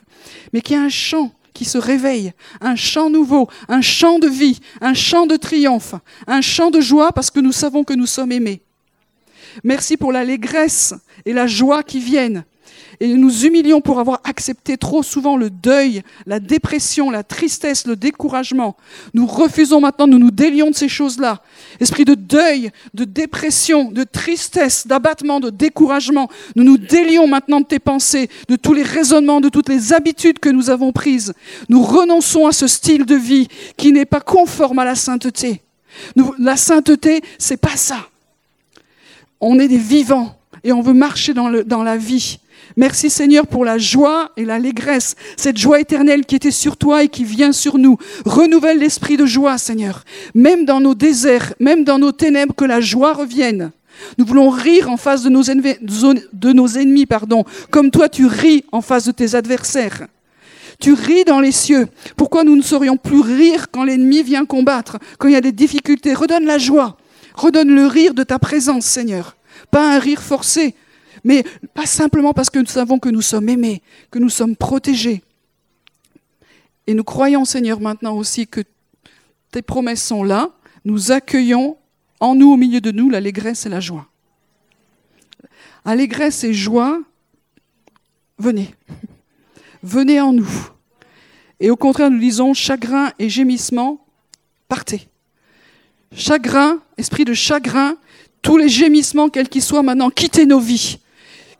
[0.53, 4.27] Mais qu'il y ait un chant qui se réveille, un chant nouveau, un chant de
[4.27, 5.95] vie, un chant de triomphe,
[6.27, 8.61] un chant de joie parce que nous savons que nous sommes aimés.
[9.63, 10.93] Merci pour l'allégresse
[11.25, 12.45] et la joie qui viennent
[13.01, 17.95] et nous humilions pour avoir accepté trop souvent le deuil, la dépression, la tristesse, le
[17.95, 18.77] découragement.
[19.15, 21.41] Nous refusons maintenant, nous nous délions de ces choses-là.
[21.79, 26.29] Esprit de deuil, de dépression, de tristesse, d'abattement, de découragement.
[26.55, 30.37] Nous nous délions maintenant de tes pensées, de tous les raisonnements, de toutes les habitudes
[30.37, 31.33] que nous avons prises.
[31.69, 33.47] Nous renonçons à ce style de vie
[33.77, 35.63] qui n'est pas conforme à la sainteté.
[36.37, 38.09] la sainteté, c'est pas ça.
[39.39, 42.37] On est des vivants et on veut marcher dans la vie.
[42.77, 47.09] Merci Seigneur pour la joie et l'allégresse, cette joie éternelle qui était sur toi et
[47.09, 47.97] qui vient sur nous.
[48.25, 50.03] Renouvelle l'esprit de joie, Seigneur.
[50.35, 53.71] Même dans nos déserts, même dans nos ténèbres, que la joie revienne.
[54.17, 59.05] Nous voulons rire en face de nos, ennemis, pardon, comme toi tu ris en face
[59.05, 60.07] de tes adversaires.
[60.79, 61.87] Tu ris dans les cieux.
[62.17, 65.51] Pourquoi nous ne saurions plus rire quand l'ennemi vient combattre, quand il y a des
[65.51, 66.13] difficultés?
[66.13, 66.97] Redonne la joie.
[67.35, 69.35] Redonne le rire de ta présence, Seigneur.
[69.69, 70.73] Pas un rire forcé,
[71.23, 71.43] mais
[71.73, 75.21] pas simplement parce que nous savons que nous sommes aimés, que nous sommes protégés.
[76.87, 78.61] Et nous croyons, Seigneur, maintenant aussi que
[79.51, 80.49] tes promesses sont là.
[80.85, 81.77] Nous accueillons
[82.19, 84.07] en nous, au milieu de nous, l'allégresse et la joie.
[85.85, 87.01] Allégresse et joie,
[88.37, 88.75] venez.
[89.83, 90.49] Venez en nous.
[91.59, 94.05] Et au contraire, nous disons chagrin et gémissement,
[94.67, 95.07] partez.
[96.15, 97.97] Chagrin, esprit de chagrin,
[98.41, 100.99] tous les gémissements, quels qu'ils soient maintenant, quittez nos vies.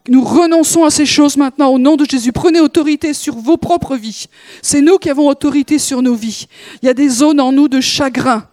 [0.07, 2.31] Nous renonçons à ces choses maintenant au nom de Jésus.
[2.31, 4.25] Prenez autorité sur vos propres vies.
[4.61, 6.47] C'est nous qui avons autorité sur nos vies.
[6.81, 8.47] Il y a des zones en nous de chagrin.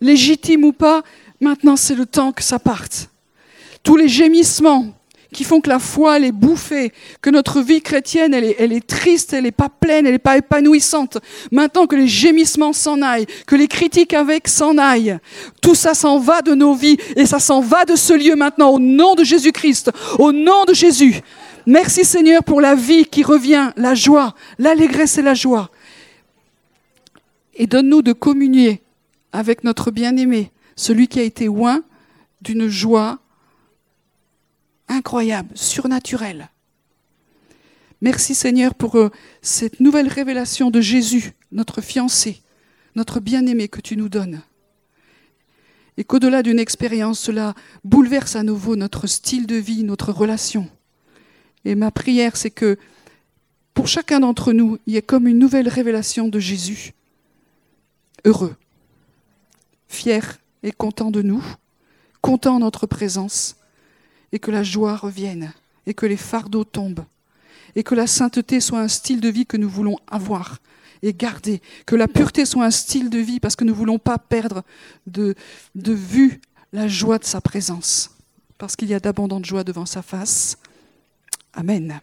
[0.00, 1.02] Légitime ou pas,
[1.40, 3.10] maintenant c'est le temps que ça parte.
[3.82, 4.86] Tous les gémissements,
[5.32, 9.34] qui font que la foi, elle est bouffée, que notre vie chrétienne, elle est, triste,
[9.34, 11.18] elle n'est pas pleine, elle n'est pas épanouissante.
[11.52, 15.18] Maintenant que les gémissements s'en aillent, que les critiques avec s'en aillent,
[15.60, 18.70] tout ça s'en va de nos vies et ça s'en va de ce lieu maintenant
[18.70, 21.20] au nom de Jésus-Christ, au nom de Jésus.
[21.66, 25.70] Merci Seigneur pour la vie qui revient, la joie, l'allégresse et la joie.
[27.54, 28.80] Et donne-nous de communier
[29.32, 31.82] avec notre bien-aimé, celui qui a été loin
[32.40, 33.18] d'une joie
[34.88, 36.48] incroyable, surnaturel.
[38.00, 39.10] Merci Seigneur pour euh,
[39.42, 42.42] cette nouvelle révélation de Jésus, notre fiancé,
[42.94, 44.42] notre bien-aimé que tu nous donnes.
[45.96, 50.68] Et qu'au-delà d'une expérience, cela bouleverse à nouveau notre style de vie, notre relation.
[51.64, 52.78] Et ma prière, c'est que
[53.74, 56.94] pour chacun d'entre nous, il y ait comme une nouvelle révélation de Jésus.
[58.24, 58.54] Heureux,
[59.88, 61.44] fier et content de nous,
[62.20, 63.57] content en notre présence,
[64.32, 65.52] et que la joie revienne,
[65.86, 67.04] et que les fardeaux tombent,
[67.74, 70.58] et que la sainteté soit un style de vie que nous voulons avoir
[71.02, 73.98] et garder, que la pureté soit un style de vie parce que nous ne voulons
[73.98, 74.64] pas perdre
[75.06, 75.34] de,
[75.74, 76.40] vue
[76.72, 78.10] la joie de sa présence,
[78.58, 80.58] parce qu'il y a d'abondantes joies devant sa face.
[81.54, 82.00] Amen.